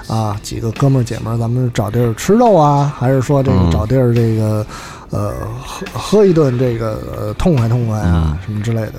[0.08, 0.36] 啊？
[0.42, 2.92] 几个哥们儿姐们儿，咱们找地儿吃肉啊？
[2.98, 4.66] 还是说这个找地儿这个？
[5.12, 5.34] 呃，
[5.66, 8.94] 喝喝一顿这个呃痛快痛快啊，什么之类的，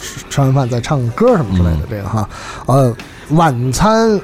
[0.00, 2.28] 吃吃完饭再唱个歌什么之类的，这个哈，
[2.66, 2.94] 呃，
[3.30, 4.20] 晚餐，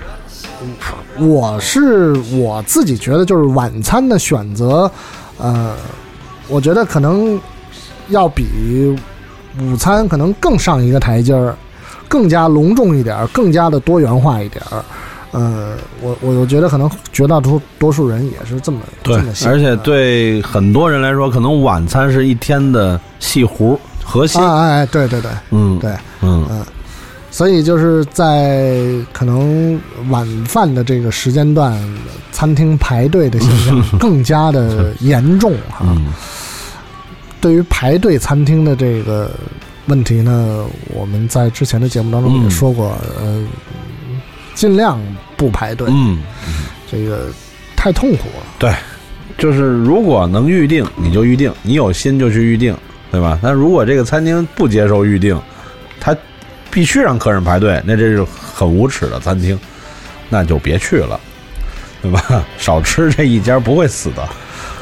[1.19, 4.91] 我是我自己觉得就是晚餐的选择，
[5.39, 5.75] 呃，
[6.49, 7.41] 我觉得可能
[8.09, 8.95] 要比
[9.59, 11.57] 午餐可能更上一个台阶儿，
[12.09, 14.85] 更加隆重一点，更加的多元化一点儿。
[15.37, 24.41] 呃，我我我觉得可能绝大多数多数人也是这么对，而且对很多人来说，可能晚餐是一天的细弧核心。
[24.41, 25.91] 哎哎，对对对，嗯，对，
[26.23, 26.65] 嗯嗯，
[27.31, 28.83] 所以就是在
[29.13, 29.79] 可能
[30.09, 31.79] 晚饭的这个时间段，
[32.33, 35.85] 餐厅排队的现象 更加的严重哈。
[37.43, 39.31] 对于排队餐厅的这个
[39.85, 40.65] 问题呢，
[40.95, 43.45] 我们在之前的节目当中也说过，呃。
[44.55, 44.99] 尽量
[45.37, 46.19] 不排队，嗯，
[46.91, 47.27] 这个
[47.77, 48.47] 太痛苦了。
[48.59, 48.73] 对，
[49.37, 52.77] 就是如果能预定，你就预定，你有心就去预定，
[53.11, 53.39] 对吧？
[53.43, 55.41] 但如果这个餐厅不接受预定，
[56.01, 56.17] 他
[56.71, 59.59] 必须让客人排队，那这是很无耻的餐厅，
[60.29, 61.21] 那就别去了，
[62.03, 62.45] 对吧？
[62.59, 64.29] 少吃这一家不会死的。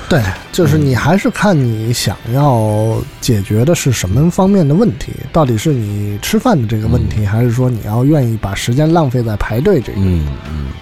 [0.08, 10.00] 对，就是你还是看你想要解决的是什么方面的问题，到底是你吃饭的这个问题，还是说你要愿意把时间浪费在排队这个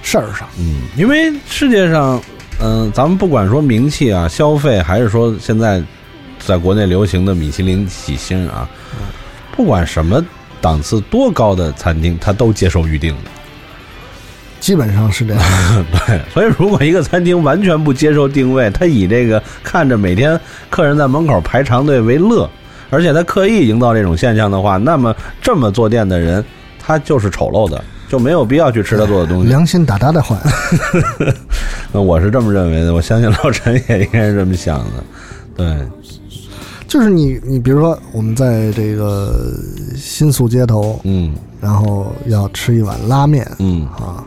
[0.02, 0.48] 事儿上？
[0.58, 2.20] 嗯，因为世界上，
[2.60, 5.82] 嗯，咱们不管说名气啊、消费，还是说现在
[6.44, 8.68] 在国内流行的米其林几星啊，
[9.56, 10.22] 不管什么
[10.60, 13.30] 档次多高的餐厅，他都接受预定的。
[14.62, 15.42] 基本上是这样，
[16.06, 20.38] 对，所以如果一个餐厅完全不接受定位，他以这个看着每天
[20.70, 22.48] 客人在门口排长队为乐，
[22.88, 26.42] 而且他刻意营造这种现象的话，那么这么做店的人，
[26.78, 29.48] 他就是丑陋的，就没有必要去吃他做的东西。
[29.50, 30.36] 良心大大的坏，
[31.90, 35.04] 那我是这么认为的，我相信老陈也应该是这么想的，
[35.56, 35.76] 对，
[36.86, 39.52] 就是你，你比如说我们在这个
[39.96, 43.84] 新宿街头，嗯，然后要吃一碗拉面，嗯。
[43.86, 44.22] 啊。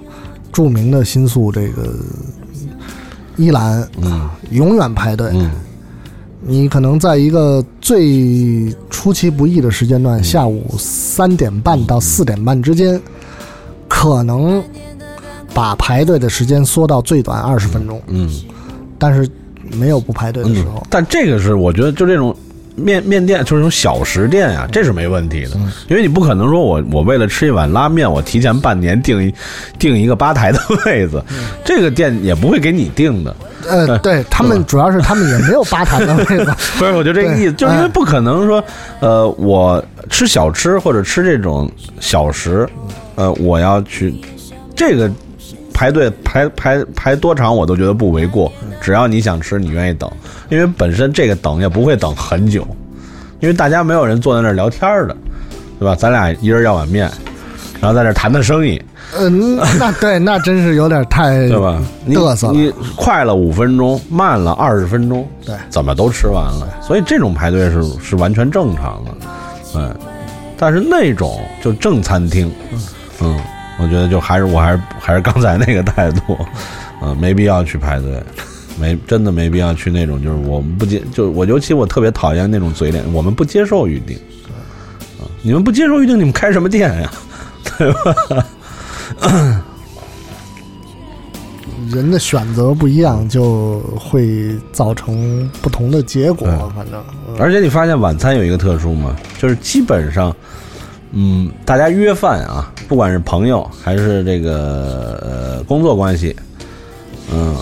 [0.56, 1.93] 著名的新宿这个
[3.36, 5.30] 一兰，啊，永远排队。
[5.34, 5.51] 嗯，
[6.39, 12.97] 你可能在一个最出其不意的时间段，下午三点半到四点半之间，
[13.89, 14.64] 可能
[15.53, 18.01] 把排队的时间缩到最短二十分钟。
[18.08, 18.32] 嗯，
[18.97, 19.30] 但是
[19.74, 20.82] 没有不排队的时候。
[20.89, 22.34] 但这个是我觉得就这种。
[22.76, 25.51] 面面店就是那种小食店呀，这是没问题的，
[25.88, 29.34] 因为你不可能说我我为了吃一碗拉面，我提前半年订一
[29.80, 31.23] 订一个吧台的位子，
[31.63, 33.36] 这个店也不会给你订的。
[33.67, 34.23] 呃，对。
[34.30, 38.63] 他们主要是他们也没有吧台的位子， 不是，我就这个意思，就是因为不可能说，
[38.99, 42.67] 呃，我吃小吃或者吃这种小食，
[43.15, 44.13] 呃，我要去
[44.76, 45.09] 这个
[45.76, 48.49] 排队排排排多长我都觉得不为过。
[48.80, 50.09] 只要你想吃，你愿意等，
[50.49, 52.65] 因为本身这个等也不会等很久，
[53.41, 55.17] 因为大家没有人坐在那儿聊天的，
[55.78, 55.93] 对吧？
[55.93, 57.11] 咱俩一人要碗面，
[57.82, 58.82] 然后在那谈谈生意。
[59.17, 61.82] 嗯，那对，那真是有点太 对吧？
[62.07, 62.51] 嘚瑟。
[62.53, 66.67] 你快了五分钟，慢了二十分钟，对，怎么都吃完了。
[66.82, 69.11] 所以这种排队是是完全正常的，
[69.76, 69.95] 嗯。
[70.57, 72.49] 但是那种就正餐厅，
[73.19, 73.38] 嗯，
[73.78, 76.38] 我觉得就还是我还是还是刚才那个态度，
[77.01, 78.21] 嗯， 没必要去排队。
[78.78, 84.17] 没真的没必要去那种，就是我们不接，就我尤其我特别讨厌那种嘴脸，我们不接受预定，
[85.17, 87.09] 啊，你们不接受预定，你们开什么店呀？
[87.78, 88.45] 对吧？
[91.89, 96.45] 人的选择不一样，就会造成不同的结果。
[96.76, 97.01] 反正，
[97.39, 99.15] 而且你发现晚餐有一个特殊嘛？
[99.39, 100.36] 就是基本上，
[101.16, 106.36] 嗯，大家约饭啊，不管是朋友还是这个呃工作关系，
[107.34, 107.55] 嗯。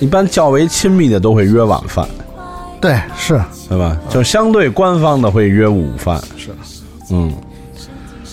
[0.00, 2.06] 一般较为亲密的都会约晚饭，
[2.80, 3.36] 对，是，
[3.68, 3.98] 对吧？
[4.08, 6.50] 就相对官方的会约午饭，是，
[7.10, 7.32] 嗯，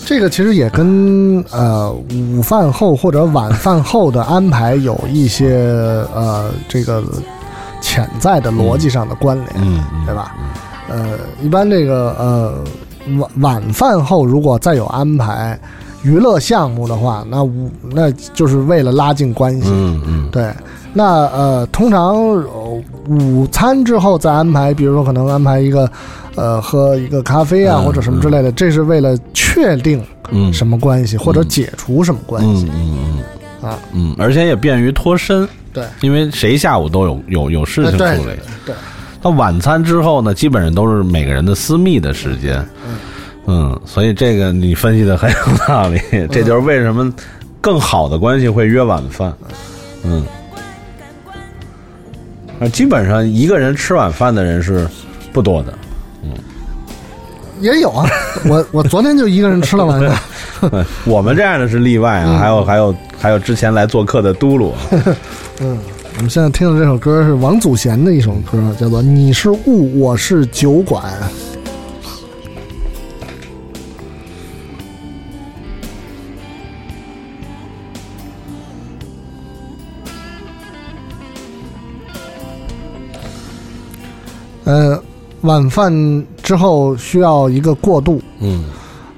[0.04, 5.56] 这个其实也跟呃午饭后或者晚饭后的安排有一些
[6.14, 7.02] 呃这个
[7.80, 10.36] 潜在的逻辑上的关联，嗯，对吧？
[10.88, 12.64] 呃，一般这个呃
[13.18, 15.58] 晚晚饭后如果再有安排。
[16.02, 19.68] 娱乐项目的话，那午那就是为了拉近关系。
[19.68, 20.52] 嗯嗯，对。
[20.92, 25.90] 那呃，通常、呃午餐之后再安排，比如说可能安排一个
[26.36, 30.00] 呃喝一个咖啡啊、嗯或者什么之类的，这是为了确定
[30.30, 32.98] 嗯什么关系、或者解除什么关系嗯
[33.62, 33.78] 嗯啊。
[33.92, 38.38] 嗯，而且也便于脱身，对，因为谁下午都有有有事情处理对对。
[38.66, 38.74] 对，
[39.26, 42.64] 到晚餐之后呢，基本上都是每个人的私密的时间。
[43.48, 46.00] 嗯，所以这个你分析的很有道理，
[46.30, 47.12] 这就是为什么
[47.60, 49.34] 更好的关系会约晚饭。
[50.04, 50.24] 嗯，
[52.60, 54.86] 啊，基本上一个人吃晚饭的人是
[55.32, 55.74] 不多的。
[56.22, 56.30] 嗯
[57.60, 58.08] 也有啊。
[58.44, 60.16] 我我昨天就一个人吃了晚饭。
[60.70, 64.72] 对我们这样的是例外啊，还有还有还有之前来做客的嘟噜，
[65.60, 65.78] 嗯，
[66.16, 71.04] 我们现在听的这首歌是王祖贤的一首歌，叫做《你是雾，我是酒馆》。
[84.64, 85.00] 呃，
[85.42, 85.92] 晚饭
[86.42, 88.64] 之后需要一个过渡，嗯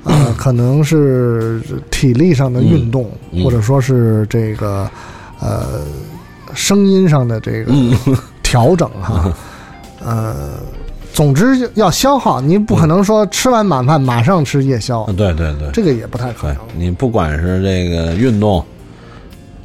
[0.03, 4.91] 呃，可能是体力上的运动，嗯嗯或者说是这个
[5.41, 5.85] 呃
[6.59, 7.97] 声音上的这个嗯
[8.43, 9.33] 调整哈。
[10.05, 10.55] 呃，
[11.13, 16.57] 总之要消耗，你不可能说吃完晚饭马上吃夜宵，对对对，这个也不太可能。
[16.77, 18.65] 你不管是这个运动，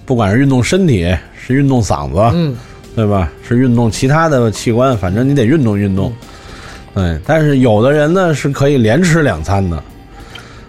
[0.06, 2.56] 不管是运动身体，是运动嗓子，嗯，
[2.96, 3.28] 对吧？
[3.48, 6.14] 是运动其他的器官，反正你得运动运动。
[6.94, 9.84] 对，但是有的人呢是可以连吃两餐的。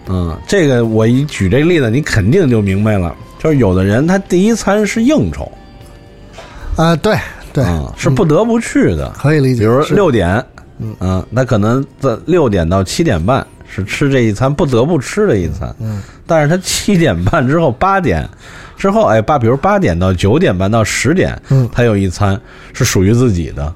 [0.07, 3.15] 嗯，这个我一举这个例子，你肯定就明白了。
[3.39, 5.51] 就是有的人他第一餐是应酬，
[6.75, 7.17] 啊、对
[7.53, 9.09] 对、嗯，是不得不去的。
[9.17, 9.61] 可以理解。
[9.61, 10.43] 比如是六点，
[10.79, 18.27] 嗯嗯，那可能在六点到七点半是吃这一餐不得不吃的一餐，嗯，但是他七点半之后八点
[18.77, 22.39] 之后，哎，八比如八点到九点半到十点，嗯他有一餐
[22.73, 23.73] 是属于自己的，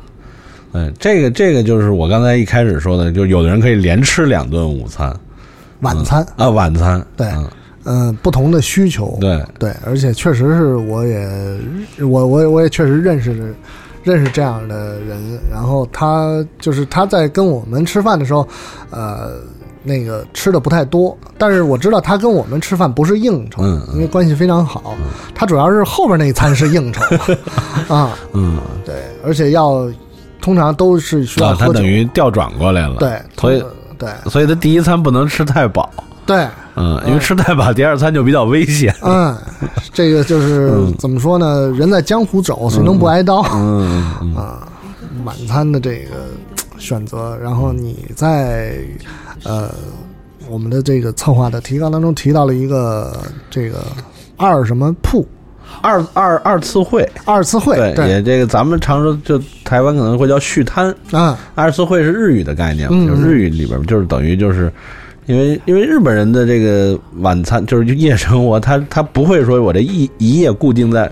[0.73, 5.15] 嗯，这个这个就是我刚才一开始说的，就有的人可以连吃两顿午餐
[5.81, 7.49] 晚餐，啊，晚餐，对嗯
[7.91, 11.27] 嗯、不同的需求，对，对，而且确实是我也
[12.01, 13.51] 我我也我也确实认识
[14.03, 18.47] 认识这样的人，然后他就是他在跟我们吃饭的时候，
[18.91, 19.31] 呃，
[19.81, 23.63] 那个吃的不太多，但是我知道他跟我们吃饭不是应酬，
[23.95, 24.93] 因为关系非常好，
[25.33, 27.01] 他主要是后边那一餐是应酬。
[27.91, 29.91] 啊，嗯，对，而且要
[30.39, 33.63] 通常都是需要啊，他等于调转过来了，对，所以
[33.97, 34.09] 对。
[34.29, 35.89] 所以他第一餐不能吃太饱，
[36.27, 36.47] 对。
[36.81, 39.35] 嗯，因为吃太饱，第二餐就比较危险，嗯，
[39.91, 41.69] 这个就是、嗯怎么说呢？
[41.77, 43.45] 人在江湖走，谁能不挨刀？
[43.53, 44.33] 嗯。
[44.33, 44.65] 啊，
[45.25, 46.29] 晚餐的这个
[46.77, 48.77] 选择，然后你在
[49.43, 49.69] 呃
[50.49, 53.19] 我们的这个策划的提纲当中提到了一个
[53.49, 53.79] 这个
[54.37, 55.27] 二什么铺
[55.81, 64.71] 二二二次会，二次会，对，也这个咱们常说就台湾可能会叫续摊，啊，二次会是日语的概念，嗯就是日语里边就是等于就是。
[65.29, 71.09] 因为因为日本人的这个晚餐就是夜生活，他他不会说我这一一夜固定在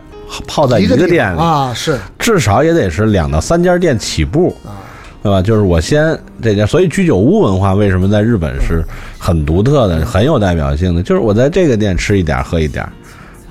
[0.48, 2.00] 泡在一个店里，方啊，是。
[2.18, 4.82] 至少也得是两到三家店起步，啊，
[5.22, 5.40] 对吧？
[5.40, 8.84] 就是我先这家，所以居酒屋文化为什么在日本是
[9.20, 11.04] 很独特的、很有代表性的？
[11.04, 12.84] 就是我在这个店吃一点，喝一点，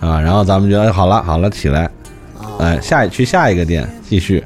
[0.01, 1.85] 啊，然后咱们觉得哎好了好了，起来，
[2.41, 2.59] 啊。
[2.59, 4.43] 哎，下去下一个店继续，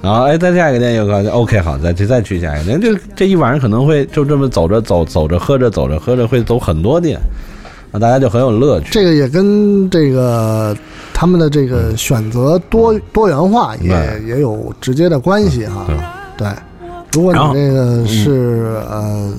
[0.00, 7.18] 然后哎，再下一个店又个 OK 好，再去再去下一个店，这这一晚上可能会就这么走着走走着喝着走着喝着会走很多店，
[7.90, 8.88] 那，大家就很有乐趣。
[8.92, 10.76] 这个也跟这个
[11.12, 14.28] 他们的这个选择多多元化也对。
[14.28, 15.84] 也有直接的关系哈。
[15.86, 15.96] 对。
[16.38, 16.48] 对，
[17.12, 19.34] 如果你这个是呃，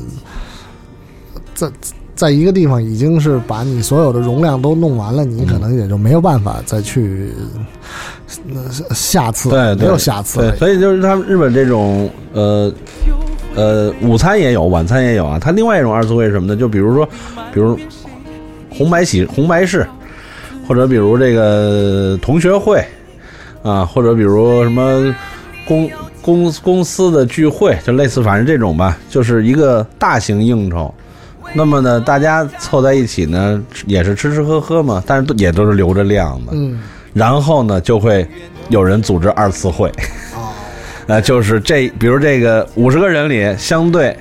[1.55, 1.69] 在
[2.13, 7.61] 在一个地方已经是把你所有的容量都弄完了，你可能也就没有办法再去呃
[8.93, 10.57] 下次，对，没有下次对，。
[10.57, 12.71] 所以就是他们日本这种呃
[13.55, 15.39] 呃，午餐也有，晚餐也有啊。
[15.39, 16.55] 它另外一种二次会是什么呢？
[16.55, 17.05] 就比如说，
[17.53, 17.77] 比如
[18.69, 19.85] 红白喜红白事，
[20.67, 22.83] 或者比如这个同学会
[23.63, 25.13] 啊，或者比如什么
[25.65, 25.89] 公
[26.21, 30.93] 公公司的聚会，就类似反正这种吧，就是一个大型应酬。
[31.53, 36.51] 那么呢，大家凑在一起呢，也是吃吃喝喝嘛，但是也都是留着量的。
[36.51, 36.79] 嗯，
[37.13, 38.27] 然后呢，就会
[38.69, 39.89] 有人组织二次会，
[40.35, 40.53] 哦，
[41.07, 44.15] 呃，就是这，比如这个五十个人里，相对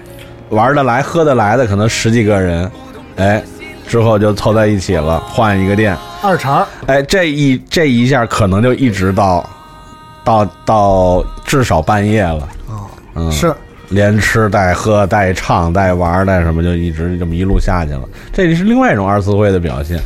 [0.51, 2.71] 玩得来、喝得来的可能十几个人，
[3.17, 3.43] 哎，
[3.87, 6.67] 之后就凑在一起了，换一个店，二茬儿。
[6.87, 9.49] 哎，这一这一下可能就一直到
[10.25, 13.55] 到到至少半夜了，哦，嗯，是。
[13.91, 18.03] 连吃带喝带唱带玩带什么，就一直这么一路下去了。
[18.31, 19.99] 这是另外一种二次会的表现。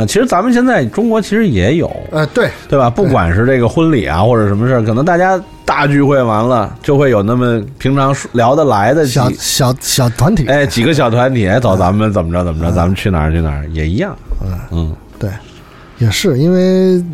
[0.00, 2.88] 啊，其实咱们现在中国其实也有，呃，对对吧？
[2.88, 14.16] 不管是这个婚礼啊，或者什么事儿，可能大家大聚会完了，就会有那么平常聊得来的小小小团体，哎，几个小团体，哎，走，咱们怎么着怎么着，咱们去哪儿去哪儿也一样。
[14.42, 15.28] 嗯嗯，对，
[15.98, 17.04] 也是因为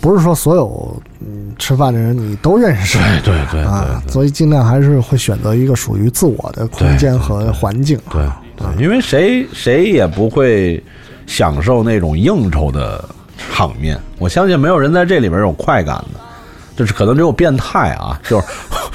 [0.00, 7.98] 不是说所有嗯吃饭的人你都认识，对对对啊，所以尽量还是会选择一个属于自我的空间和环境。
[8.10, 8.22] 对
[8.54, 10.82] 对，因为谁谁也不会。
[11.28, 13.04] 享受那种应酬的
[13.52, 16.18] 场面，我相信没有人在这里边有快感的，
[16.74, 18.46] 就是可能只有变态啊， 就是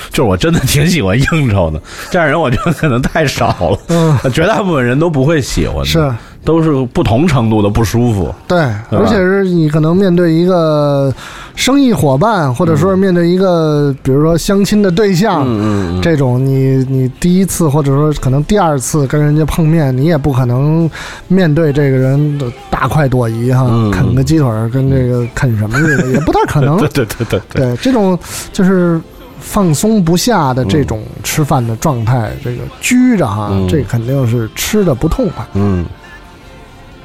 [0.09, 1.81] 就是我真的挺喜欢应酬的，
[2.11, 6.13] 这样人我觉得可能太少了，嗯，绝大部分人都不会喜欢的，是。
[6.45, 11.13] 都是不同程度的不舒服，对，而且是你可能面对一个
[11.55, 20.89] 生意伙伴，或者说是面对一个比如说相亲的对象，嗯嗯，这种你你第一次或者说可能第二次跟人家碰面，你也不可能
[21.29, 28.19] 面对这个人的大快朵颐哈，啃个鸡腿跟这个啃什么似的，也不 太可能，对对对对对，这种
[28.51, 28.99] 就是
[29.39, 35.85] 放松不下的这种吃饭的状态，这个拘着哈，这肯定是吃的不痛快，嗯。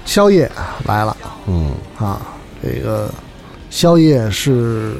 [0.08, 0.50] 宵夜
[0.86, 1.14] 来了，
[1.46, 2.18] 嗯啊，
[2.62, 3.10] 这个
[3.68, 4.94] 宵夜是，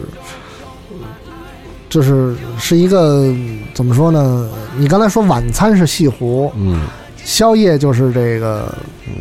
[1.88, 3.24] 就是是一个
[3.72, 4.50] 怎么说呢？
[4.76, 6.82] 你刚才说晚餐是西湖，嗯，
[7.24, 8.70] 宵夜就是这个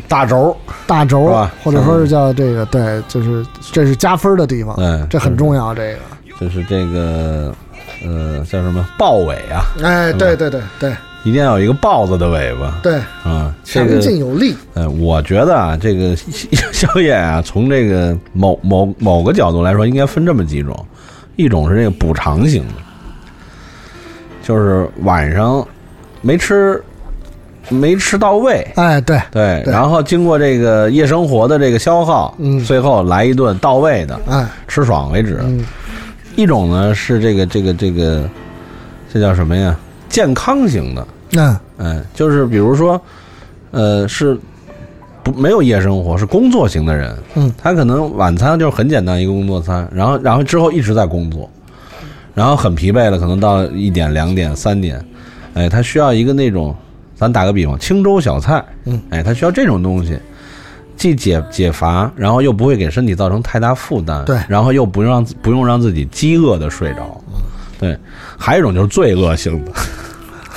[0.10, 1.28] 大轴，大轴，
[1.64, 5.74] 或者说是叫这个，对，就是这是加分的地方，对，这很重要。
[5.74, 6.00] 这个
[6.38, 7.56] 就是这个，
[8.04, 9.64] 呃，叫什么豹尾啊？
[9.82, 10.94] 哎，对对对对。
[11.24, 14.56] 一定要有一个豹子的尾巴，对，啊，强劲有力。
[14.76, 16.16] 呃，我觉得啊，这个
[16.72, 20.86] 宵夜啊，从这个某某某个角度来说，应该分这么几种，
[21.36, 22.74] 一种是这个补偿型的，
[24.42, 25.68] 就是晚上
[26.22, 26.82] 没吃
[27.68, 35.40] 没吃到位，哎，对对，然后经过这个夜生活的这个消耗，嗯，最后来一顿到位的，哎，吃爽为止。
[35.44, 35.66] 嗯，
[36.38, 38.30] 一种呢是这个这个这个，
[39.12, 39.76] 这叫什么呀？
[40.10, 41.08] 健康型的。
[41.32, 43.00] 那嗯，哎，就是比如说，
[43.72, 44.38] 呃，是
[45.24, 51.50] 不没有夜生活，是工作型的人，嗯，他可能晚餐就是很简单一个工作餐，然后然后之后一直在工作，
[52.34, 55.04] 然后很疲惫了，可能到一点、两点、三点，
[55.54, 56.74] 哎，他需要一个那种，
[57.14, 60.18] 咱打个比方，清粥小菜，嗯，哎，他需要这种东西，
[60.96, 67.22] 既解解乏，然后又不会给身体造成太大负担，对，然后又不用让不用让自己饥饿的睡着，
[67.80, 67.98] 对，
[68.38, 69.72] 还有一种就是罪恶性的。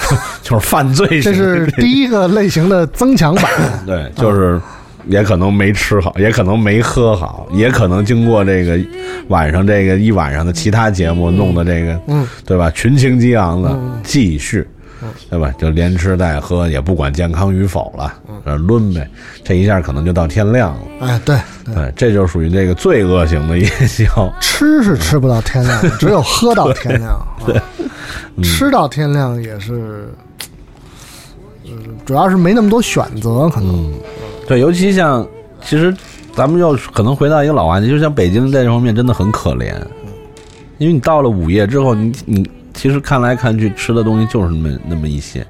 [0.43, 3.45] 就是犯罪性，这是第一个类型的增强版。
[3.87, 4.61] 对，就是
[5.07, 8.79] 也可能没吃好，也可能没喝好，也可能经过这个
[9.29, 12.71] 晚上这个一晚上的其他节目弄的这个，嗯，对吧？
[12.71, 14.67] 群情激昂的继续，
[15.29, 15.53] 对吧？
[15.59, 19.09] 就连吃带喝，也不管健康与否了，呃抡呗。
[19.43, 20.81] 这一下可能就到天亮了。
[21.01, 24.07] 哎，对，对，这就属于这个罪恶型的夜宵。
[24.41, 27.19] 吃是吃不到天亮，只有喝到天亮。
[27.47, 27.61] 对。
[28.43, 30.09] 吃到天亮也是，
[31.67, 31.77] 嗯，
[32.07, 33.93] 主要是没那么多选择，可能。
[34.47, 35.27] 对，尤其像，
[35.63, 35.95] 其实
[36.35, 39.75] 咱们又可能回到一个老话题，就像北京在这方面真的很可怜，
[40.79, 42.51] 因为你到了午夜之后，你你
[42.81, 45.47] 其实看来看去吃的东西就是那么那么一些，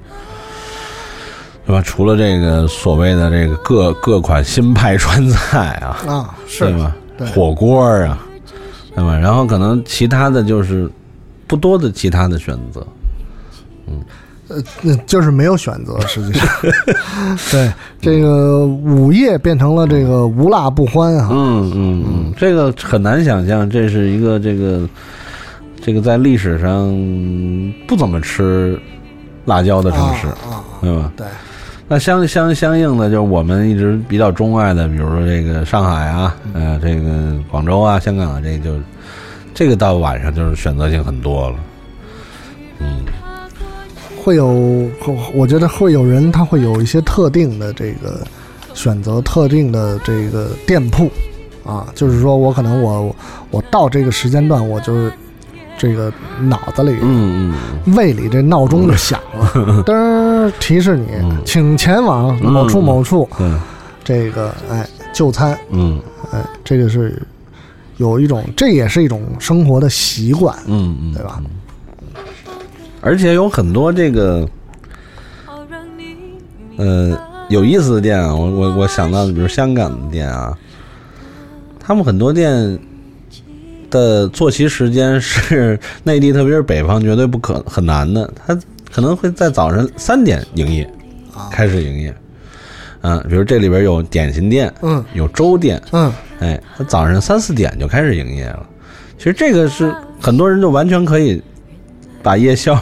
[1.65, 1.81] 对吧？
[1.81, 6.95] 除了这个所谓的这个各各款新派川菜啊，啊，是对吧？
[7.17, 8.19] 对，火锅啊，
[8.95, 9.17] 对吧？
[9.17, 10.89] 然后可能其他的就是。
[11.47, 12.87] 不多的其他的选择，
[13.85, 14.01] 嗯，
[14.47, 16.47] 呃，就是没有选择，实际上，
[17.51, 17.69] 对
[17.99, 24.87] 这个午夜变成了这个无辣不欢啊，嗯嗯嗯，这个很难想象，这是一个这个
[25.81, 26.87] 这个在历史上
[27.87, 28.79] 不怎么吃
[29.45, 30.27] 辣椒的城市，
[30.81, 31.11] 对吧？
[31.17, 31.27] 对，
[31.87, 38.79] 那相相相应的，就是我们一直比较钟爱的，比如说这个上海啊，呃，这个广州啊，香港啊，这就。
[39.53, 41.55] 这个到晚上就是选择性很多了，
[42.79, 43.03] 嗯，
[44.23, 44.89] 会有，
[45.33, 48.25] 我觉得会有人他会有一些特定的这个
[48.73, 51.11] 选择，特定的这个店铺
[51.65, 53.13] 啊，就是说我可能我
[53.51, 55.11] 我到这个时间段，我就是
[55.81, 57.51] 这个脑子里，嗯
[57.87, 59.51] 嗯，胃里这闹钟就响了，
[59.83, 61.07] 噔提示你，
[61.43, 63.59] 请前往某处某处，嗯，
[64.03, 65.99] 这个哎就餐，嗯，
[66.31, 67.19] 哎，这个是。
[67.97, 71.39] 有一种，这也是一种生活的习惯，嗯嗯，对吧？
[72.99, 74.47] 而且有很多这个，
[76.77, 77.15] 呃，
[77.49, 80.57] 有意思的店啊，我我我想到的，比如香港的店啊，
[81.79, 82.79] 他们很多店
[83.91, 88.27] 的作息时间是内地，特别是北方绝对不可很难的。
[88.43, 88.57] 他
[88.91, 90.91] 可能会在早晨三点营业，
[91.51, 92.11] 开始营业。
[93.03, 98.65] 嗯，比如这里边有点心店，嗯，有粥店，嗯，哎，他早上三四点就开始营业了。
[99.17, 101.41] 其实这个是很多人就完全可以
[102.21, 102.79] 把夜宵，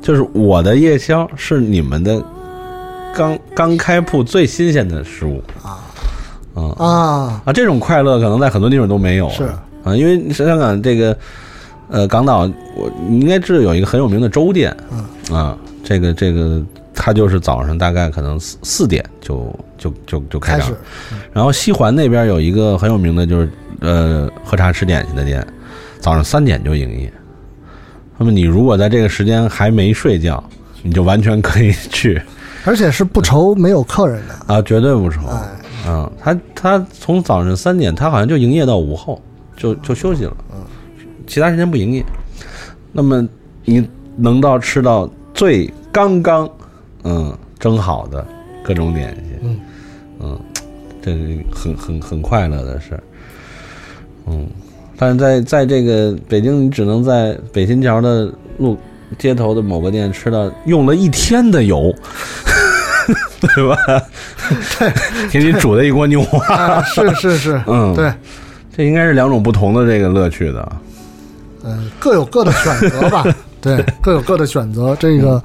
[0.00, 2.22] 就是我的夜宵是你们的
[3.14, 5.78] 刚刚开铺最新鲜的食物啊，
[6.54, 9.28] 嗯啊啊，这种快乐可能在很多地方都没有。
[9.30, 9.48] 是
[9.86, 11.16] 啊，因为香港这个
[11.88, 12.40] 呃港岛，
[12.74, 16.60] 我你应该知道有一个很有名的粥店，嗯啊，这个这个
[16.92, 20.74] 它就是早上大概可能四四点就就就就开始，
[21.32, 23.48] 然后西环那边有一个很有名的就是
[23.80, 25.46] 呃喝茶吃点心的店，
[26.00, 27.12] 早上三点就营业。
[28.18, 30.42] 那么你如果在这个时间还没睡觉，
[30.82, 32.20] 你就完全可以去
[32.64, 34.54] 而且是不愁没有客人的。
[34.54, 35.20] 啊，绝对不愁。
[35.28, 35.42] 哎，
[35.86, 39.22] 嗯，他他从早上三点，他好像就营业到午后，
[39.56, 40.36] 就就休息了，
[41.26, 42.04] 其他时间不营业。
[42.92, 43.26] 那么
[43.64, 46.48] 你能到吃到最刚刚
[47.04, 48.26] 嗯蒸好的
[48.64, 49.60] 各种点心，嗯
[50.20, 50.40] 嗯，
[51.02, 53.02] 这是很很很快乐的事儿，
[54.26, 54.46] 嗯。
[54.98, 58.78] 但是在在这个北京，你只能在北新桥的路
[59.18, 61.94] 街头的某个店吃到用了一天的油，
[63.40, 63.76] 对吧？
[64.78, 64.90] 对，
[65.28, 68.10] 给你煮的一锅牛蛙，啊是是是，嗯，对，
[68.76, 70.72] 这应该是两种不同的这个乐趣的。
[71.64, 73.24] 嗯，各有各的选择吧。
[73.58, 74.94] 对，各有各的选择。
[75.00, 75.42] 这个，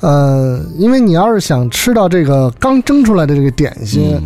[0.00, 4.22] 呃，因为你要是想吃到这个刚蒸出来的这个点心，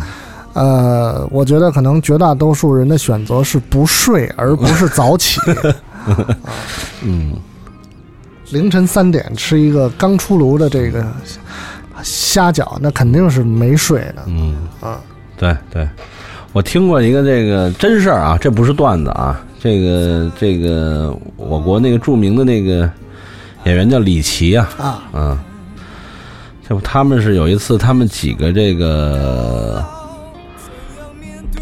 [0.53, 5.39] 呃，我觉得可能绝大多数人的选择是不睡，而不是早起。
[7.01, 7.33] 嗯，
[8.51, 11.03] 凌晨三点吃一个刚出炉的这个
[12.03, 14.23] 虾饺，那肯定是没睡的。
[14.27, 14.99] 嗯啊，
[15.37, 15.89] 对对，
[16.51, 22.89] 我听过一个这个真事儿啊，这不是段子啊，这个这个我国那个著名的那个
[23.65, 25.39] 演员叫李琦啊，啊，嗯，
[26.67, 29.83] 这不他们是有一次他们几个这个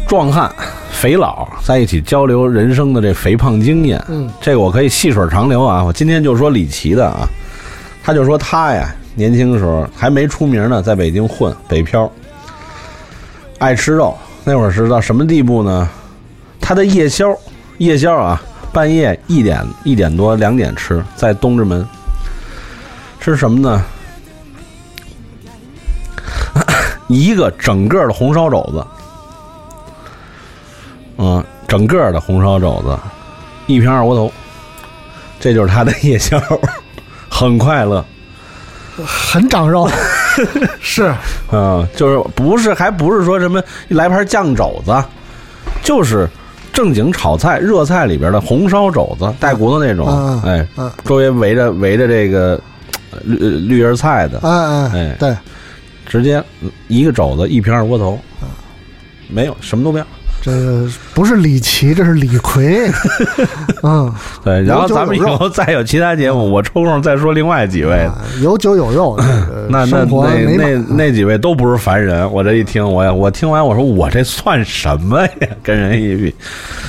[0.06, 0.50] 壮汉
[0.90, 7.28] 肥佬在一起交流人生的这肥胖经验，嗯，这个我可以细水长流啊，我今天就说李琦的啊，
[8.02, 12.10] 他就说他呀年轻的时候还没出名呢，在北京混北漂，
[13.58, 14.16] 爱吃肉，
[14.48, 15.86] 那会儿是到什么地步呢？
[16.58, 17.36] 他的夜宵，
[17.76, 18.40] 夜宵啊，
[18.72, 21.86] 半夜一点一点多两点吃，在东直门
[23.20, 23.84] 吃什么呢？
[27.08, 28.86] 一个整个的红烧肘子，
[31.18, 32.98] 嗯，整个的红烧肘子，
[33.66, 34.32] 一瓶二锅头，
[35.38, 36.40] 这就是他的夜宵，
[37.28, 38.02] 很快乐。
[39.06, 39.86] 很长肉，
[40.80, 41.14] 是，
[41.52, 44.94] 嗯，就是不是还不是说什么来盘酱肘子，
[45.82, 46.28] 就是
[46.72, 52.60] 正经炒菜热菜里边的红烧肘子，带骨头那种，嗯哎，嗯周围围着围着这个
[53.10, 55.36] 呃绿呃绿叶菜的，嗯嗯，哎，对，
[56.06, 56.42] 直接
[56.86, 58.18] 一个肘子一瓶二锅头，
[59.28, 60.06] 没有什么都不要。
[60.40, 62.88] 这个不是李琦，这是李逵。
[63.82, 64.10] 嗯，
[64.44, 68.04] 对，然后咱们以后再有其他节目，我抽空再说另外几位。
[68.04, 70.78] 啊有酒有肉， 这个那那那那。
[70.96, 75.48] 那几位都不是凡人，我这一听，我我听完我说我这算什么呀？
[75.62, 76.34] 跟人一比，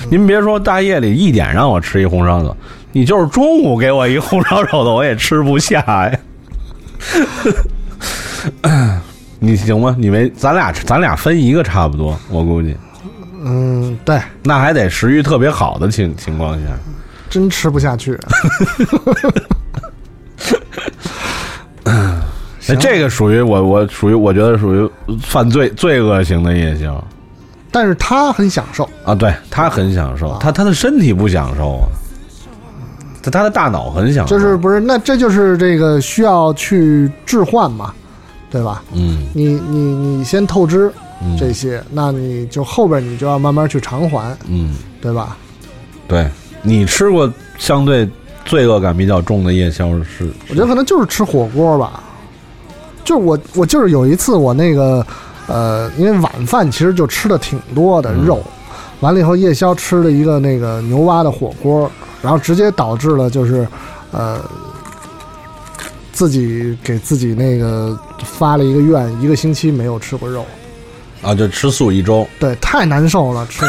[0.10, 2.56] 您别说大夜里一点让我吃一红烧肉，
[2.92, 6.20] 你就是中午给我一红烧肉的，我也吃不下呀。
[9.40, 9.96] 你行吗？
[9.98, 12.76] 你没咱俩咱俩分一个差不多，我估计
[13.42, 16.66] 嗯，对，那还得食欲特别好的情情况下。
[17.30, 18.18] 真吃不下去。
[22.74, 24.90] 那这个属于我我属于我觉得属于
[25.22, 27.04] 犯罪罪恶型的夜宵
[27.72, 31.88] 但是他很享受，啊，对他很享受，他他的身体不享受啊，
[33.22, 34.80] 他他的大脑很享受，就是不是？
[34.80, 37.94] 那这就是这个需要去置换嘛，
[38.50, 38.82] 对吧？
[38.94, 39.28] 嗯。
[39.34, 40.92] 你你你先透支
[41.22, 41.38] 嗯。
[41.38, 45.38] 这些，那你就后边你就要慢慢去偿还，嗯，对吧？
[46.08, 46.28] 对。
[46.62, 48.10] 你吃过相对
[48.44, 50.30] 罪恶感比较重的夜宵是？
[50.50, 52.04] 我觉得可能就是吃火锅吧，
[53.04, 55.06] 就是我我就是有一次我那个
[55.48, 58.44] 呃，因为晚饭其实就吃的挺多的肉，
[59.00, 61.90] 完了以后夜宵吃了一个那个牛蛙的火锅，
[62.22, 63.68] 然后直接导致了就是
[64.12, 64.40] 呃
[66.12, 70.46] 自己给自己那个发了一个愿，一个星期没有吃过肉，
[71.22, 73.66] 啊，就吃素一周，对，太难受了，吃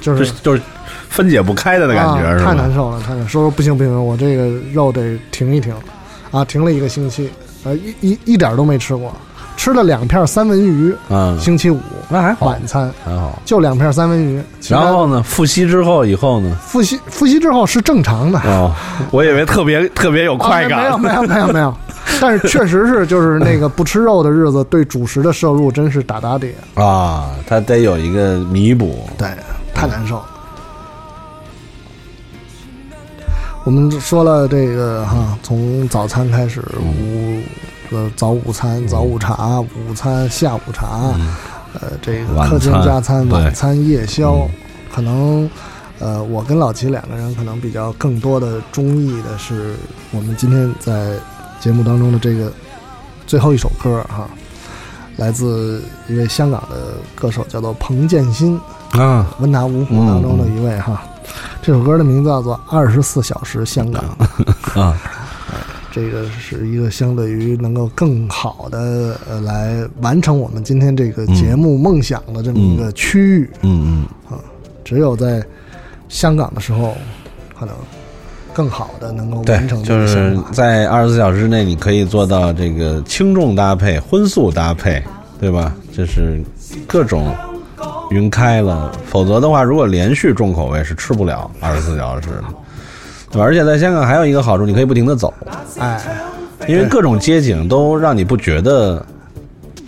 [0.00, 0.62] 就 就是就是
[1.10, 2.44] 分解不开的那感觉？
[2.44, 3.40] 太难受了，太难受。
[3.42, 5.74] 说不行不行，我这个肉得停一停，
[6.30, 7.30] 啊，停了一个星期，
[7.64, 9.12] 呃，一一一点都没吃过，
[9.56, 11.78] 吃了两片三文鱼，嗯，星期五
[12.08, 13.38] 那还好，晚餐还好。
[13.44, 15.22] 就两片三文鱼，其他然后呢？
[15.22, 16.56] 复吸之后以后呢？
[16.62, 18.74] 复吸复吸之后是正常的，哦，
[19.10, 21.74] 我以为特别 特别有快感，啊没有没有没有没 有，
[22.20, 26.54] 但是确实是，就是那个不吃肉的日子，对主食的摄入真是打打底。
[26.74, 29.06] 啊，它得有一个弥补。
[29.18, 29.28] 对，
[29.74, 30.24] 太难受了。
[33.62, 37.39] 我们说了这个哈，从早餐开始，午
[37.90, 41.12] 呃早午餐、早午茶、午餐、下午茶，
[41.74, 44.48] 呃，这个课间加餐、晚餐、夜宵，
[44.94, 45.48] 可能
[45.98, 49.74] 呃，我跟老齐两个人可能比较更多的中意的是，
[50.12, 51.16] 我们今天在
[51.58, 52.52] 节目当中的这个
[53.26, 54.28] 最后一首歌哈，
[55.16, 58.58] 来自一位香港的歌手，叫做彭建新
[58.92, 61.02] 啊，温拿五虎当中的一位哈。
[61.62, 64.04] 这首歌的名字叫做《二十四小时香港》
[64.80, 64.96] 啊，
[65.90, 73.50] 这个是一个相对于能够更好的呃来完成我们今天这个节目梦想的这么一个区域。
[73.62, 74.38] 嗯嗯啊，
[74.84, 75.42] 只有在
[76.08, 76.96] 香港的时候，
[77.58, 77.74] 可能
[78.52, 79.82] 更好的能够完成。
[79.82, 85.02] 就是在二十四小时内，你可以做到这个轻重搭配、荤素搭配，
[85.40, 85.74] 对吧？
[85.94, 86.42] 这是
[86.86, 87.34] 各种。
[88.10, 92.28] 云开了，否则的话，如果连续重口味是吃不了二十四小时，
[93.30, 93.44] 对吧？
[93.44, 95.32] 而且在香港还有一个好处，你可以不停的走，
[95.78, 96.00] 哎，
[96.66, 99.04] 因为各种街景都让你不觉得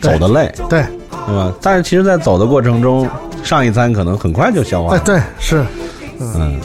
[0.00, 0.84] 走的累，对，
[1.26, 1.52] 对吧？
[1.60, 3.08] 但是其实，在走的过程中，
[3.42, 5.64] 上一餐可能很快就消化，哎，对，是，
[6.20, 6.60] 嗯。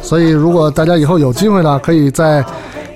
[0.00, 2.42] 所以，如果大家以后有机会呢，可以在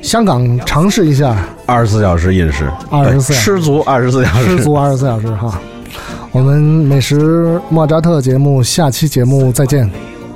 [0.00, 1.36] 香港尝试一下。
[1.66, 5.60] 二十四小时饮食，二十四吃足二十四小时，吃足二十四小时哈。
[6.30, 9.90] 我们美食莫扎特节目下期节目再见，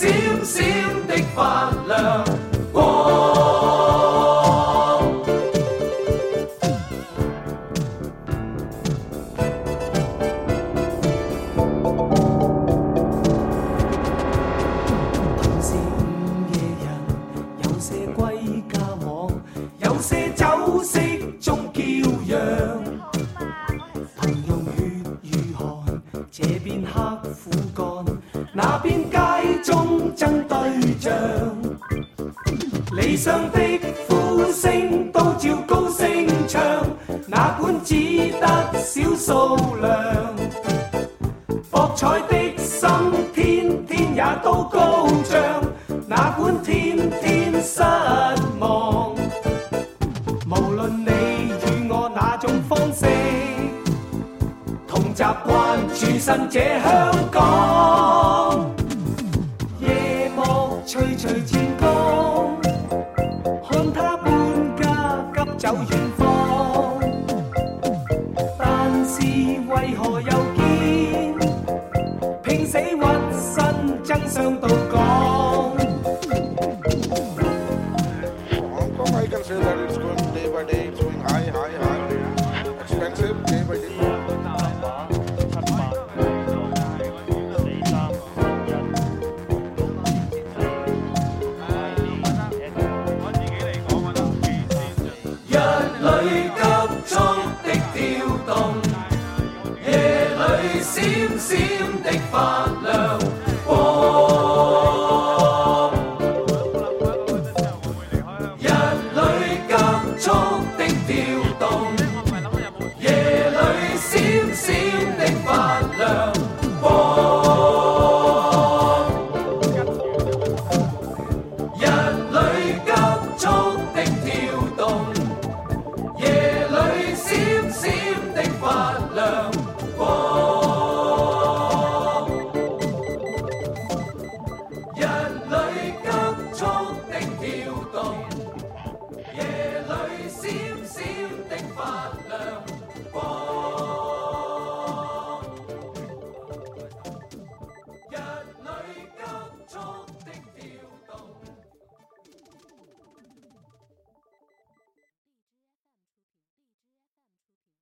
[0.00, 0.08] 闪
[0.42, 2.29] 闪的发亮